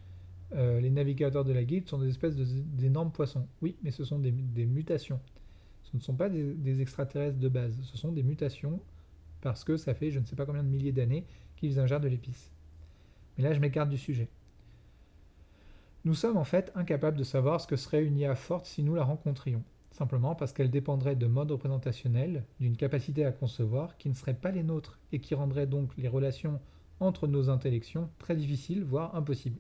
euh, 0.53 0.81
les 0.81 0.91
navigateurs 0.91 1.45
de 1.45 1.53
la 1.53 1.65
guilde 1.65 1.89
sont 1.89 1.99
des 1.99 2.09
espèces 2.09 2.37
d'énormes 2.37 3.11
poissons. 3.11 3.47
Oui, 3.63 3.77
mais 3.83 3.91
ce 3.91 4.05
sont 4.05 4.19
des, 4.19 4.33
mutations. 4.33 5.21
Ce 5.83 5.97
ne 5.97 6.03
sont 6.03 6.15
pas 6.15 6.29
des, 6.29 6.81
extraterrestres 6.81 7.39
de 7.39 7.49
base, 7.49 7.77
ce 7.83 7.97
sont 7.97 8.13
des 8.13 8.23
mutations 8.23 8.81
parce 9.41 9.65
que 9.65 9.77
ça 9.77 9.95
fait 9.95 10.11
je 10.11 10.19
ne 10.19 10.25
sais 10.25 10.37
pas 10.37 10.47
combien 10.47 10.63
de 10.63 10.69
milliers 10.69 10.93
d'années 10.93 11.27
qu'ils 11.57 11.79
ingèrent 11.79 12.01
de 12.01 12.09
l'épice. 12.09 12.51
Mais 13.37 13.45
là, 13.45 13.53
je 13.53 13.61
m'écarte 13.61 13.91
du 13.91 13.99
sujet. 13.99 14.29
Nous 16.05 16.15
sommes 16.15 16.37
en 16.37 16.45
fait 16.45 16.71
incapables 16.75 17.17
de 17.17 17.25
savoir 17.25 17.61
ce 17.61 17.67
que 17.67 17.77
serait 17.77 18.05
une 18.05 18.19
IA 18.19 18.35
forte 18.35 18.67
si 18.67 18.83
nous 18.83 18.95
la 18.95 19.05
rencontrions, 19.05 19.63
simplement 19.91 20.35
parce 20.35 20.53
qu'elle 20.53 20.71
dépendrait 20.71 21.17
de 21.17 21.27
modes 21.27 21.51
représentationnels, 21.51 22.45
d'une 22.61 22.77
capacité 22.77 23.25
à 23.25 23.33
concevoir 23.33 23.97
qui 23.97 24.09
ne 24.09 24.15
serait 24.15 24.35
pas 24.35 24.51
les 24.51 24.63
nôtres 24.63 24.99
et 25.13 25.19
qui 25.19 25.35
rendrait 25.35 25.67
donc 25.67 25.97
les 25.97 26.09
relations 26.09 26.61
entre 27.01 27.27
nos 27.27 27.49
intellections 27.51 28.11
très 28.19 28.37
difficiles, 28.37 28.85
voire 28.85 29.15
impossibles 29.17 29.59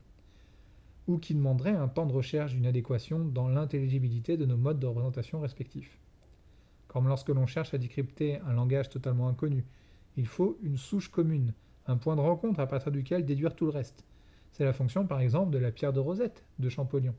ou 1.06 1.18
qui 1.18 1.34
demanderait 1.34 1.70
un 1.70 1.88
temps 1.88 2.06
de 2.06 2.12
recherche 2.12 2.52
d'une 2.52 2.66
adéquation 2.66 3.24
dans 3.24 3.48
l'intelligibilité 3.48 4.36
de 4.36 4.46
nos 4.46 4.56
modes 4.56 4.80
de 4.80 4.86
représentation 4.86 5.40
respectifs. 5.40 5.98
Comme 6.88 7.08
lorsque 7.08 7.28
l'on 7.28 7.46
cherche 7.46 7.74
à 7.74 7.78
décrypter 7.78 8.38
un 8.40 8.52
langage 8.52 8.88
totalement 8.88 9.28
inconnu, 9.28 9.64
il 10.16 10.26
faut 10.26 10.56
une 10.62 10.76
souche 10.76 11.08
commune, 11.08 11.52
un 11.86 11.96
point 11.96 12.16
de 12.16 12.20
rencontre 12.20 12.60
à 12.60 12.66
partir 12.66 12.92
duquel 12.92 13.24
déduire 13.24 13.54
tout 13.54 13.64
le 13.64 13.72
reste. 13.72 14.04
C'est 14.52 14.64
la 14.64 14.72
fonction 14.72 15.06
par 15.06 15.20
exemple 15.20 15.50
de 15.50 15.58
la 15.58 15.72
pierre 15.72 15.92
de 15.92 16.00
Rosette 16.00 16.44
de 16.58 16.68
Champollion. 16.68 17.14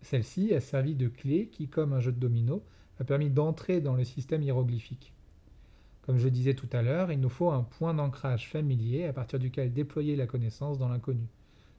Celle-ci 0.00 0.54
a 0.54 0.60
servi 0.60 0.94
de 0.94 1.08
clé 1.08 1.48
qui, 1.52 1.68
comme 1.68 1.92
un 1.92 2.00
jeu 2.00 2.12
de 2.12 2.18
domino, 2.18 2.64
a 2.98 3.04
permis 3.04 3.28
d'entrer 3.28 3.80
dans 3.80 3.94
le 3.94 4.04
système 4.04 4.42
hiéroglyphique. 4.42 5.12
Comme 6.02 6.16
je 6.16 6.28
disais 6.28 6.54
tout 6.54 6.68
à 6.72 6.80
l'heure, 6.80 7.12
il 7.12 7.20
nous 7.20 7.28
faut 7.28 7.50
un 7.50 7.62
point 7.62 7.92
d'ancrage 7.92 8.48
familier 8.48 9.04
à 9.04 9.12
partir 9.12 9.38
duquel 9.38 9.72
déployer 9.72 10.16
la 10.16 10.26
connaissance 10.26 10.78
dans 10.78 10.88
l'inconnu 10.88 11.28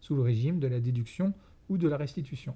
sous 0.02 0.16
le 0.16 0.22
régime 0.22 0.60
de 0.60 0.68
la 0.68 0.80
déduction 0.80 1.34
ou 1.70 1.78
de 1.78 1.88
la 1.88 1.98
restitution. 1.98 2.56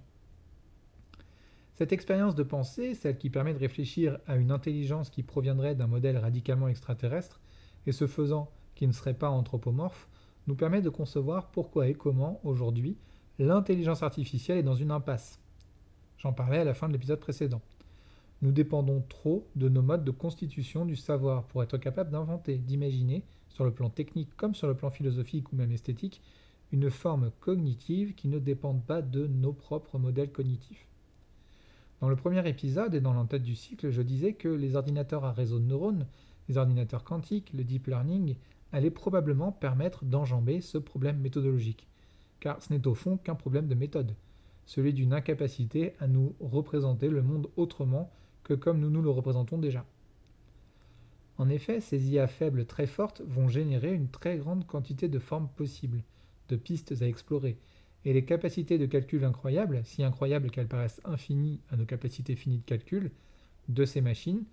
Cette 1.76 1.92
expérience 1.92 2.36
de 2.36 2.44
pensée, 2.44 2.94
celle 2.94 3.18
qui 3.18 3.30
permet 3.30 3.54
de 3.54 3.60
réfléchir 3.60 4.20
à 4.28 4.36
une 4.36 4.52
intelligence 4.52 5.10
qui 5.10 5.24
proviendrait 5.24 5.76
d'un 5.76 5.88
modèle 5.88 6.18
radicalement 6.18 6.68
extraterrestre, 6.68 7.42
et 7.86 7.92
ce 7.92 8.08
faisant 8.08 8.50
qui 8.76 8.88
ne 8.88 8.92
serait 8.92 9.14
pas 9.14 9.30
anthropomorphe, 9.30 10.08
nous 10.48 10.56
permet 10.56 10.82
de 10.82 10.90
concevoir 10.90 11.52
pourquoi 11.52 11.88
et 11.88 11.94
comment, 11.94 12.40
aujourd'hui, 12.44 12.98
l'intelligence 13.40 14.04
artificielle 14.04 14.58
est 14.58 14.64
dans 14.64 14.76
une 14.76 14.92
impasse. 14.92 15.40
J'en 16.18 16.34
parlais 16.34 16.60
à 16.60 16.64
la 16.64 16.74
fin 16.74 16.88
de 16.88 16.94
l'épisode 16.94 17.20
précédent. 17.20 17.62
Nous 18.42 18.52
dépendons 18.52 19.04
trop 19.10 19.48
de 19.56 19.70
nos 19.70 19.82
modes 19.82 20.04
de 20.04 20.12
constitution 20.12 20.86
du 20.86 20.96
savoir 20.96 21.44
pour 21.44 21.64
être 21.64 21.78
capables 21.78 22.12
d'inventer, 22.12 22.58
d'imaginer, 22.58 23.24
sur 23.50 23.64
le 23.64 23.72
plan 23.72 23.90
technique 23.90 24.36
comme 24.36 24.56
sur 24.56 24.68
le 24.68 24.76
plan 24.76 24.90
philosophique 24.90 25.52
ou 25.52 25.56
même 25.56 25.72
esthétique, 25.72 26.22
une 26.72 26.90
forme 26.90 27.32
cognitive 27.40 28.16
qui 28.16 28.28
ne 28.28 28.40
dépende 28.40 28.84
pas 28.84 29.02
de 29.02 29.28
nos 29.28 29.54
propres 29.54 29.98
modèles 29.98 30.32
cognitifs. 30.32 30.88
Dans 32.02 32.10
le 32.10 32.16
premier 32.16 32.48
épisode 32.48 32.94
et 32.94 33.02
dans 33.02 33.14
l'entête 33.14 33.44
du 33.44 33.56
cycle, 33.56 33.90
je 33.90 34.02
disais 34.02 34.34
que 34.34 34.50
les 34.50 34.76
ordinateurs 34.76 35.26
à 35.26 35.32
réseau 35.32 35.60
de 35.60 35.66
neurones, 35.66 36.06
les 36.50 36.58
ordinateurs 36.58 37.04
quantiques, 37.04 37.54
le 37.54 37.64
deep 37.64 37.88
learning, 37.88 38.36
allaient 38.72 38.92
probablement 38.92 39.52
permettre 39.52 40.04
d'enjamber 40.04 40.62
ce 40.62 40.78
problème 40.78 41.20
méthodologique, 41.20 41.88
car 42.40 42.62
ce 42.62 42.74
n'est 42.74 42.88
au 42.88 42.94
fond 42.94 43.18
qu'un 43.18 43.36
problème 43.36 43.68
de 43.68 43.76
méthode, 43.76 44.16
celui 44.66 44.94
d'une 44.94 45.14
incapacité 45.14 45.94
à 46.00 46.08
nous 46.08 46.36
représenter 46.40 47.08
le 47.08 47.22
monde 47.22 47.50
autrement 47.56 48.12
que 48.44 48.54
comme 48.54 48.80
nous 48.80 48.90
nous 48.90 49.02
le 49.02 49.10
représentons 49.10 49.58
déjà. 49.58 49.86
En 51.38 51.50
effet, 51.50 51.82
ces 51.82 52.12
IA 52.12 52.28
faibles 52.28 52.66
très 52.66 52.88
fortes 52.88 53.22
vont 53.26 53.48
générer 53.48 53.94
une 53.94 54.10
très 54.10 54.38
grande 54.38 54.66
quantité 54.66 55.08
de 55.08 55.20
formes 55.20 55.50
possibles, 55.56 56.04
de 56.50 56.56
pistes 56.56 56.94
à 57.02 57.08
explorer, 57.08 57.58
et 58.06 58.14
les 58.14 58.24
capacités 58.24 58.78
de 58.78 58.86
calcul 58.86 59.24
incroyables, 59.24 59.82
si 59.84 60.04
incroyables 60.04 60.52
qu'elles 60.52 60.68
paraissent 60.68 61.02
infinies 61.06 61.60
à 61.72 61.76
nos 61.76 61.86
capacités 61.86 62.36
finies 62.36 62.60
de 62.60 62.66
calcul, 62.66 63.12
de 63.68 63.86
ces 63.86 64.02
machines, 64.02 64.44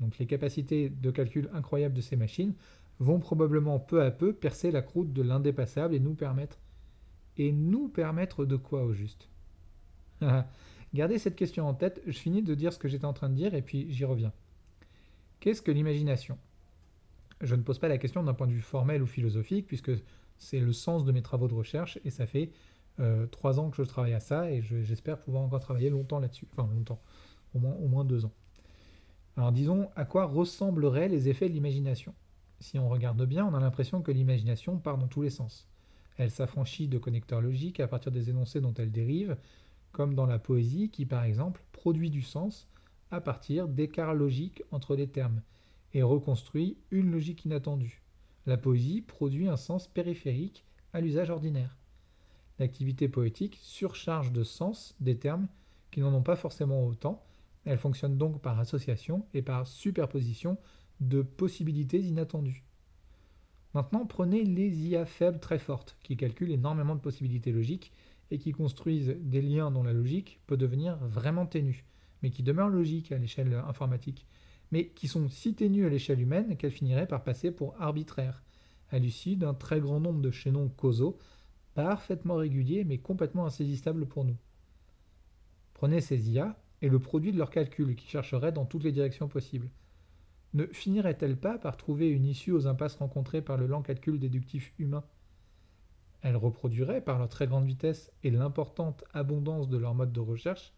donc 0.00 0.18
les 0.18 0.26
capacités 0.26 0.88
de 0.88 1.10
calcul 1.10 1.48
incroyables 1.52 1.94
de 1.94 2.00
ces 2.00 2.16
machines, 2.16 2.54
vont 3.00 3.20
probablement 3.20 3.78
peu 3.78 4.02
à 4.02 4.10
peu 4.10 4.32
percer 4.32 4.70
la 4.70 4.82
croûte 4.82 5.12
de 5.12 5.22
l'indépassable 5.22 5.94
et 5.94 6.00
nous 6.00 6.14
permettre. 6.14 6.58
Et 7.36 7.52
nous 7.52 7.88
permettre 7.88 8.44
de 8.44 8.56
quoi 8.56 8.82
au 8.82 8.92
juste? 8.92 9.28
Gardez 10.94 11.18
cette 11.18 11.36
question 11.36 11.68
en 11.68 11.74
tête, 11.74 12.02
je 12.06 12.18
finis 12.18 12.42
de 12.42 12.54
dire 12.54 12.72
ce 12.72 12.78
que 12.78 12.88
j'étais 12.88 13.04
en 13.04 13.12
train 13.12 13.28
de 13.28 13.34
dire 13.34 13.54
et 13.54 13.62
puis 13.62 13.86
j'y 13.92 14.04
reviens. 14.04 14.32
Qu'est-ce 15.38 15.62
que 15.62 15.70
l'imagination? 15.70 16.38
Je 17.40 17.54
ne 17.54 17.62
pose 17.62 17.78
pas 17.78 17.86
la 17.86 17.98
question 17.98 18.24
d'un 18.24 18.34
point 18.34 18.48
de 18.48 18.52
vue 18.52 18.62
formel 18.62 19.02
ou 19.02 19.06
philosophique, 19.06 19.66
puisque 19.68 19.92
c'est 20.38 20.60
le 20.60 20.72
sens 20.72 21.04
de 21.04 21.12
mes 21.12 21.22
travaux 21.22 21.48
de 21.48 21.54
recherche 21.54 21.98
et 22.04 22.10
ça 22.10 22.26
fait 22.26 22.50
euh, 23.00 23.26
trois 23.26 23.60
ans 23.60 23.70
que 23.70 23.76
je 23.76 23.82
travaille 23.82 24.14
à 24.14 24.20
ça 24.20 24.50
et 24.50 24.62
j'espère 24.62 25.18
pouvoir 25.18 25.42
encore 25.42 25.60
travailler 25.60 25.90
longtemps 25.90 26.18
là-dessus. 26.18 26.46
Enfin, 26.52 26.68
longtemps, 26.72 27.00
au 27.54 27.58
moins, 27.58 27.74
au 27.74 27.88
moins 27.88 28.04
deux 28.04 28.24
ans. 28.24 28.32
Alors 29.36 29.52
disons, 29.52 29.88
à 29.94 30.04
quoi 30.04 30.24
ressembleraient 30.24 31.08
les 31.08 31.28
effets 31.28 31.48
de 31.48 31.54
l'imagination? 31.54 32.14
Si 32.60 32.78
on 32.78 32.88
regarde 32.88 33.24
bien, 33.24 33.46
on 33.46 33.54
a 33.54 33.60
l'impression 33.60 34.02
que 34.02 34.10
l'imagination 34.10 34.78
part 34.78 34.98
dans 34.98 35.06
tous 35.06 35.22
les 35.22 35.30
sens. 35.30 35.68
Elle 36.16 36.32
s'affranchit 36.32 36.88
de 36.88 36.98
connecteurs 36.98 37.40
logiques 37.40 37.78
à 37.78 37.86
partir 37.86 38.10
des 38.10 38.30
énoncés 38.30 38.60
dont 38.60 38.74
elle 38.74 38.90
dérive, 38.90 39.36
comme 39.92 40.14
dans 40.14 40.26
la 40.26 40.40
poésie 40.40 40.90
qui, 40.90 41.06
par 41.06 41.22
exemple, 41.22 41.62
produit 41.70 42.10
du 42.10 42.22
sens 42.22 42.68
à 43.12 43.20
partir 43.20 43.68
d'écarts 43.68 44.14
logiques 44.14 44.62
entre 44.72 44.96
les 44.96 45.08
termes, 45.08 45.40
et 45.94 46.02
reconstruit 46.02 46.76
une 46.90 47.12
logique 47.12 47.44
inattendue. 47.44 48.02
La 48.48 48.56
poésie 48.56 49.02
produit 49.02 49.46
un 49.46 49.58
sens 49.58 49.88
périphérique 49.88 50.64
à 50.94 51.02
l'usage 51.02 51.28
ordinaire. 51.28 51.76
L'activité 52.58 53.06
poétique 53.06 53.58
surcharge 53.60 54.32
de 54.32 54.42
sens 54.42 54.96
des 55.00 55.18
termes 55.18 55.48
qui 55.90 56.00
n'en 56.00 56.14
ont 56.14 56.22
pas 56.22 56.34
forcément 56.34 56.86
autant. 56.86 57.22
Elle 57.66 57.76
fonctionne 57.76 58.16
donc 58.16 58.40
par 58.40 58.58
association 58.58 59.26
et 59.34 59.42
par 59.42 59.66
superposition 59.66 60.56
de 61.00 61.20
possibilités 61.20 62.00
inattendues. 62.00 62.64
Maintenant, 63.74 64.06
prenez 64.06 64.44
les 64.44 64.74
IA 64.78 65.04
faibles 65.04 65.40
très 65.40 65.58
fortes, 65.58 65.98
qui 66.02 66.16
calculent 66.16 66.50
énormément 66.50 66.94
de 66.94 67.02
possibilités 67.02 67.52
logiques 67.52 67.92
et 68.30 68.38
qui 68.38 68.52
construisent 68.52 69.14
des 69.20 69.42
liens 69.42 69.70
dont 69.70 69.82
la 69.82 69.92
logique 69.92 70.40
peut 70.46 70.56
devenir 70.56 70.96
vraiment 70.96 71.44
ténue, 71.44 71.84
mais 72.22 72.30
qui 72.30 72.42
demeurent 72.42 72.70
logiques 72.70 73.12
à 73.12 73.18
l'échelle 73.18 73.52
informatique, 73.68 74.24
mais 74.70 74.88
qui 74.88 75.08
sont 75.08 75.28
si 75.28 75.54
ténues 75.54 75.86
à 75.86 75.88
l'échelle 75.88 76.20
humaine 76.20 76.56
qu'elles 76.56 76.70
finiraient 76.70 77.06
par 77.06 77.24
passer 77.24 77.50
pour 77.50 77.74
arbitraires, 77.80 78.42
à 78.90 78.98
l'issue 78.98 79.36
d'un 79.36 79.54
très 79.54 79.80
grand 79.80 80.00
nombre 80.00 80.20
de 80.20 80.30
chaînons 80.30 80.68
causaux, 80.68 81.18
parfaitement 81.74 82.36
réguliers 82.36 82.84
mais 82.84 82.98
complètement 82.98 83.46
insaisissables 83.46 84.06
pour 84.06 84.24
nous. 84.24 84.36
Prenez 85.74 86.00
ces 86.00 86.30
IA 86.30 86.58
et 86.82 86.88
le 86.88 86.98
produit 86.98 87.32
de 87.32 87.38
leurs 87.38 87.50
calculs 87.50 87.96
qui 87.96 88.08
chercheraient 88.08 88.52
dans 88.52 88.66
toutes 88.66 88.84
les 88.84 88.92
directions 88.92 89.28
possibles. 89.28 89.70
Ne 90.54 90.66
finirait-elle 90.66 91.36
pas 91.36 91.58
par 91.58 91.76
trouver 91.76 92.08
une 92.08 92.24
issue 92.24 92.52
aux 92.52 92.66
impasses 92.66 92.96
rencontrées 92.96 93.42
par 93.42 93.56
le 93.56 93.66
lent 93.66 93.82
calcul 93.82 94.18
déductif 94.18 94.72
humain? 94.78 95.04
Elles 96.22 96.36
reproduiraient, 96.36 97.00
par 97.00 97.18
leur 97.18 97.28
très 97.28 97.46
grande 97.46 97.66
vitesse 97.66 98.10
et 98.24 98.30
l'importante 98.30 99.04
abondance 99.12 99.68
de 99.68 99.76
leur 99.76 99.94
mode 99.94 100.12
de 100.12 100.20
recherche, 100.20 100.72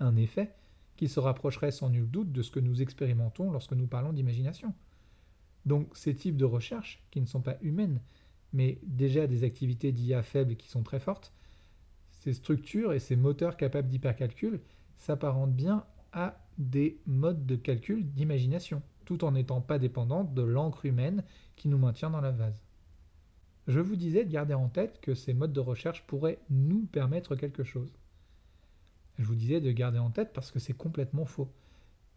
un 0.00 0.16
effet 0.16 0.54
qui 1.02 1.08
se 1.08 1.18
rapprocherait 1.18 1.72
sans 1.72 1.90
nul 1.90 2.08
doute 2.08 2.30
de 2.30 2.42
ce 2.42 2.52
que 2.52 2.60
nous 2.60 2.80
expérimentons 2.80 3.50
lorsque 3.50 3.72
nous 3.72 3.88
parlons 3.88 4.12
d'imagination. 4.12 4.72
Donc 5.66 5.96
ces 5.96 6.14
types 6.14 6.36
de 6.36 6.44
recherches, 6.44 7.02
qui 7.10 7.20
ne 7.20 7.26
sont 7.26 7.40
pas 7.40 7.56
humaines, 7.60 8.00
mais 8.52 8.78
déjà 8.84 9.26
des 9.26 9.42
activités 9.42 9.90
d'IA 9.90 10.22
faibles 10.22 10.54
qui 10.54 10.68
sont 10.68 10.84
très 10.84 11.00
fortes, 11.00 11.32
ces 12.12 12.32
structures 12.32 12.92
et 12.92 13.00
ces 13.00 13.16
moteurs 13.16 13.56
capables 13.56 13.88
d'hypercalcul 13.88 14.60
s'apparentent 14.96 15.56
bien 15.56 15.84
à 16.12 16.38
des 16.56 17.00
modes 17.06 17.46
de 17.46 17.56
calcul 17.56 18.08
d'imagination, 18.12 18.80
tout 19.04 19.24
en 19.24 19.32
n'étant 19.32 19.60
pas 19.60 19.80
dépendantes 19.80 20.32
de 20.34 20.42
l'encre 20.42 20.86
humaine 20.86 21.24
qui 21.56 21.66
nous 21.66 21.78
maintient 21.78 22.10
dans 22.10 22.20
la 22.20 22.30
vase. 22.30 22.62
Je 23.66 23.80
vous 23.80 23.96
disais 23.96 24.24
de 24.24 24.30
garder 24.30 24.54
en 24.54 24.68
tête 24.68 25.00
que 25.00 25.14
ces 25.14 25.34
modes 25.34 25.52
de 25.52 25.58
recherche 25.58 26.06
pourraient 26.06 26.38
nous 26.48 26.86
permettre 26.86 27.34
quelque 27.34 27.64
chose. 27.64 27.92
Je 29.18 29.24
vous 29.24 29.34
disais 29.34 29.60
de 29.60 29.70
garder 29.72 29.98
en 29.98 30.10
tête 30.10 30.32
parce 30.32 30.50
que 30.50 30.58
c'est 30.58 30.72
complètement 30.72 31.24
faux. 31.24 31.48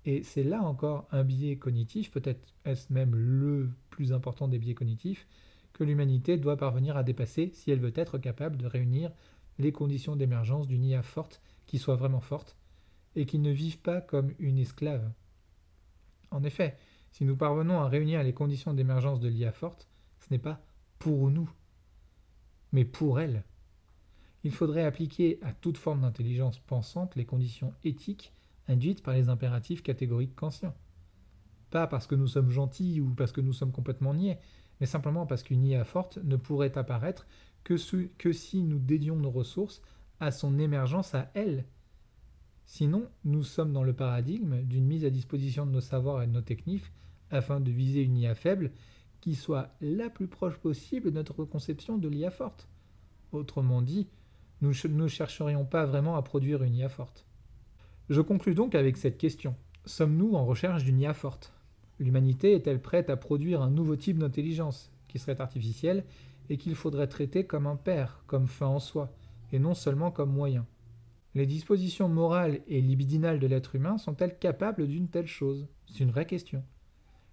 Et 0.06 0.24
c'est 0.24 0.44
là 0.44 0.62
encore 0.62 1.08
un 1.12 1.24
biais 1.24 1.58
cognitif, 1.58 2.12
peut-être 2.12 2.54
est-ce 2.64 2.94
même 2.94 3.16
le 3.16 3.72
plus 3.90 4.14
important 4.14 4.48
des 4.48 4.60
biais 4.60 4.76
cognitifs, 4.76 5.28
que 5.74 5.84
l'humanité 5.84 6.38
doit 6.38 6.58
parvenir 6.58 6.96
à 6.96 7.04
dépasser 7.04 7.52
si 7.54 7.72
elle 7.72 7.80
veut 7.80 7.94
être 7.96 8.18
capable 8.18 8.58
de 8.58 8.68
réunir 8.68 9.12
les 9.58 9.72
conditions 9.72 10.16
d'émergence 10.16 10.68
d'une 10.68 10.86
IA 10.86 11.02
forte 11.02 11.42
qui 11.66 11.80
soit 11.80 11.96
vraiment 11.96 12.22
forte 12.22 12.56
et 13.16 13.26
qui 13.26 13.40
ne 13.40 13.52
vive 13.52 13.80
pas 13.80 14.02
comme 14.02 14.34
une 14.40 14.60
esclave. 14.60 15.12
En 16.32 16.44
effet, 16.44 16.78
si 17.12 17.24
nous 17.24 17.36
parvenons 17.36 17.80
à 17.80 17.88
réunir 17.88 18.22
les 18.24 18.34
conditions 18.34 18.74
d'émergence 18.74 19.20
de 19.20 19.30
l'IA 19.30 19.52
forte, 19.52 19.88
ce 20.20 20.28
n'est 20.32 20.40
pas 20.40 20.62
pour 21.00 21.30
nous, 21.30 21.50
mais 22.72 22.86
pour 22.86 23.20
elle. 23.20 23.44
Il 24.46 24.52
faudrait 24.52 24.86
appliquer 24.86 25.40
à 25.42 25.54
toute 25.54 25.80
forme 25.80 26.02
d'intelligence 26.02 26.60
pensante 26.60 27.16
les 27.16 27.26
conditions 27.26 27.74
éthiques 27.84 28.32
induites 28.68 29.02
par 29.02 29.16
les 29.16 29.28
impératifs 29.28 29.82
catégoriques 29.82 30.36
kantiens. 30.36 30.76
Pas 31.72 31.88
parce 31.88 32.06
que 32.06 32.14
nous 32.14 32.28
sommes 32.28 32.52
gentils 32.52 33.02
ou 33.02 33.10
parce 33.16 33.32
que 33.32 33.42
nous 33.42 33.54
sommes 33.54 33.72
complètement 33.72 34.14
niais, 34.14 34.40
mais 34.80 34.86
simplement 34.86 35.26
parce 35.26 35.42
qu'une 35.42 35.66
IA 35.66 35.84
forte 35.84 36.20
ne 36.24 36.36
pourrait 36.36 36.78
apparaître 36.78 37.26
que, 37.64 37.76
si 37.76 38.62
nous 38.62 38.78
dédions 38.78 39.16
nos 39.16 39.32
ressources 39.32 39.82
à 40.20 40.30
son 40.30 40.60
émergence 40.60 41.16
à 41.16 41.32
elle. 41.34 41.66
Sinon, 42.68 43.10
nous 43.24 43.42
sommes 43.42 43.74
dans 43.74 43.84
le 43.84 43.94
paradigme 43.94 44.62
d'une 44.62 44.86
mise 44.86 45.06
à 45.06 45.10
disposition 45.10 45.66
de 45.66 45.72
nos 45.72 45.82
savoirs 45.82 46.22
et 46.22 46.28
de 46.28 46.34
nos 46.34 46.42
techniques 46.42 46.92
afin 47.32 47.60
de 47.60 47.72
viser 47.72 48.04
une 48.04 48.18
IA 48.18 48.36
faible 48.36 48.74
qui 49.22 49.34
soit 49.34 49.76
la 49.82 50.12
plus 50.12 50.28
proche 50.28 50.58
possible 50.58 51.10
de 51.10 51.16
notre 51.16 51.46
conception 51.46 51.98
de 51.98 52.08
l'IA 52.08 52.30
forte. 52.30 52.70
Autrement 53.32 53.82
dit, 53.82 54.08
nous 54.62 54.72
ne 54.90 55.08
chercherions 55.08 55.66
pas 55.66 55.86
vraiment 55.86 56.16
à 56.16 56.22
produire 56.22 56.64
une 56.64 56.76
IA 56.76 56.90
forte. 56.90 57.26
Je 58.10 58.22
conclus 58.22 58.56
donc 58.56 58.76
avec 58.76 58.98
cette 58.98 59.18
question. 59.18 59.56
Sommes-nous 59.86 60.36
en 60.36 60.46
recherche 60.46 60.84
d'une 60.84 61.00
IA 61.00 61.14
forte? 61.14 61.54
L'humanité 62.00 62.54
est-elle 62.54 62.82
prête 62.82 63.10
à 63.10 63.18
produire 63.18 63.62
un 63.62 63.70
nouveau 63.70 63.96
type 63.96 64.18
d'intelligence, 64.18 64.92
qui 65.08 65.20
serait 65.20 65.42
artificielle, 65.42 66.06
et 66.50 66.58
qu'il 66.58 66.76
faudrait 66.76 67.08
traiter 67.08 67.46
comme 67.46 67.68
un 67.68 67.76
père, 67.76 68.24
comme 68.28 68.48
fin 68.48 68.68
en 68.68 68.80
soi, 68.80 69.12
et 69.52 69.60
non 69.60 69.74
seulement 69.74 70.12
comme 70.12 70.32
moyen? 70.32 70.66
Les 71.34 71.46
dispositions 71.46 72.08
morales 72.08 72.62
et 72.68 72.82
libidinales 72.82 73.40
de 73.40 73.48
l'être 73.48 73.76
humain 73.76 73.98
sont-elles 73.98 74.38
capables 74.38 74.88
d'une 74.88 75.10
telle 75.10 75.28
chose? 75.28 75.68
C'est 75.88 76.04
une 76.04 76.12
vraie 76.12 76.26
question. 76.26 76.64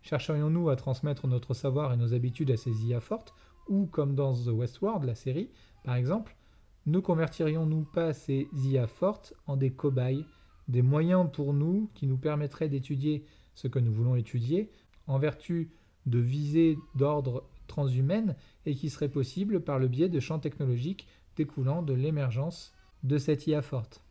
Chercherions-nous 0.03 0.69
à 0.71 0.77
transmettre 0.77 1.29
notre 1.29 1.55
savoir 1.55 1.93
et 1.93 1.97
nos 1.97 2.13
habitudes 2.13 2.51
à 2.51 2.57
ces 2.57 2.85
IA 2.85 3.01
fortes, 3.01 3.35
ou 3.69 3.87
comme 3.87 4.15
dans 4.15 4.35
The 4.35 4.49
Westworld, 4.49 5.05
la 5.05 5.15
série, 5.15 5.51
par 5.85 5.95
exemple, 5.95 6.37
ne 6.87 6.99
convertirions-nous 6.99 7.83
pas 7.83 8.13
ces 8.13 8.49
IA 8.53 8.87
fortes 8.87 9.35
en 9.47 9.57
des 9.57 9.71
cobayes, 9.71 10.27
des 10.69 10.83
moyens 10.83 11.29
pour 11.33 11.55
nous 11.55 11.91
qui 11.95 12.07
nous 12.07 12.17
permettraient 12.17 12.69
d'étudier 12.69 13.25
ce 13.55 13.69
que 13.69 13.79
nous 13.79 13.93
voulons 13.93 14.17
étudier, 14.17 14.71
en 15.07 15.19
vertu 15.19 15.71
de 16.07 16.19
visées 16.19 16.79
d'ordre 16.95 17.45
transhumaine 17.67 18.37
et 18.67 18.75
qui 18.75 18.91
seraient 18.91 19.09
possibles 19.09 19.61
par 19.61 19.79
le 19.79 19.89
biais 19.89 20.09
de 20.09 20.21
champs 20.21 20.39
technologiques 20.39 21.07
découlant 21.37 21.83
de 21.83 21.95
l'émergence 21.95 22.73
de 23.03 23.19
cette 23.19 23.47
IA 23.47 23.63
forte? 23.63 24.03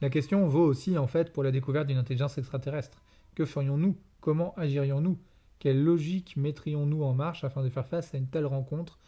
La 0.00 0.10
question 0.10 0.46
vaut 0.46 0.64
aussi 0.64 0.98
en 0.98 1.06
fait 1.06 1.32
pour 1.32 1.42
la 1.42 1.52
découverte 1.52 1.86
d'une 1.86 1.96
intelligence 1.96 2.38
extraterrestre. 2.38 3.02
Que 3.34 3.44
ferions-nous? 3.44 3.96
Comment 4.20 4.54
agirions-nous? 4.56 5.18
Quelle 5.58 5.82
logique 5.82 6.36
mettrions-nous 6.36 7.02
en 7.02 7.14
marche 7.14 7.44
afin 7.44 7.62
de 7.62 7.70
faire 7.70 7.86
face 7.86 8.14
à 8.14 8.18
une 8.18 8.26
telle 8.26 8.46
rencontre 8.46 8.98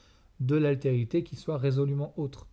de 0.41 0.57
l'altérité 0.57 1.25
qui 1.25 1.37
soit 1.37 1.59
résolument 1.59 2.15
autre? 2.17 2.47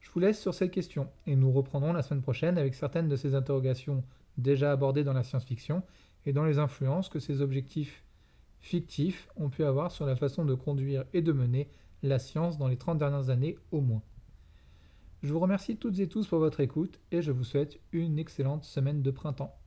Je 0.00 0.10
vous 0.10 0.20
laisse 0.20 0.40
sur 0.40 0.54
cette 0.54 0.70
question 0.70 1.08
et 1.26 1.36
nous 1.36 1.52
reprendrons 1.52 1.92
la 1.92 2.02
semaine 2.02 2.22
prochaine 2.22 2.58
avec 2.58 2.74
certaines 2.74 3.08
de 3.08 3.16
ces 3.16 3.34
interrogations 3.34 4.04
déjà 4.36 4.72
abordées 4.72 5.04
dans 5.04 5.12
la 5.12 5.24
science-fiction 5.24 5.82
et 6.26 6.32
dans 6.32 6.44
les 6.44 6.58
influences 6.58 7.08
que 7.08 7.18
ces 7.18 7.40
objectifs 7.40 8.04
fictifs 8.60 9.28
ont 9.36 9.50
pu 9.50 9.64
avoir 9.64 9.92
sur 9.92 10.06
la 10.06 10.16
façon 10.16 10.44
de 10.44 10.54
conduire 10.54 11.04
et 11.12 11.22
de 11.22 11.32
mener 11.32 11.68
la 12.02 12.18
science 12.18 12.58
dans 12.58 12.68
les 12.68 12.76
30 12.76 12.98
dernières 12.98 13.30
années 13.30 13.56
au 13.72 13.80
moins. 13.80 14.02
Je 15.22 15.32
vous 15.32 15.40
remercie 15.40 15.76
toutes 15.76 15.98
et 15.98 16.08
tous 16.08 16.28
pour 16.28 16.38
votre 16.38 16.60
écoute 16.60 17.00
et 17.10 17.22
je 17.22 17.32
vous 17.32 17.44
souhaite 17.44 17.80
une 17.92 18.18
excellente 18.18 18.64
semaine 18.64 19.02
de 19.02 19.10
printemps. 19.10 19.58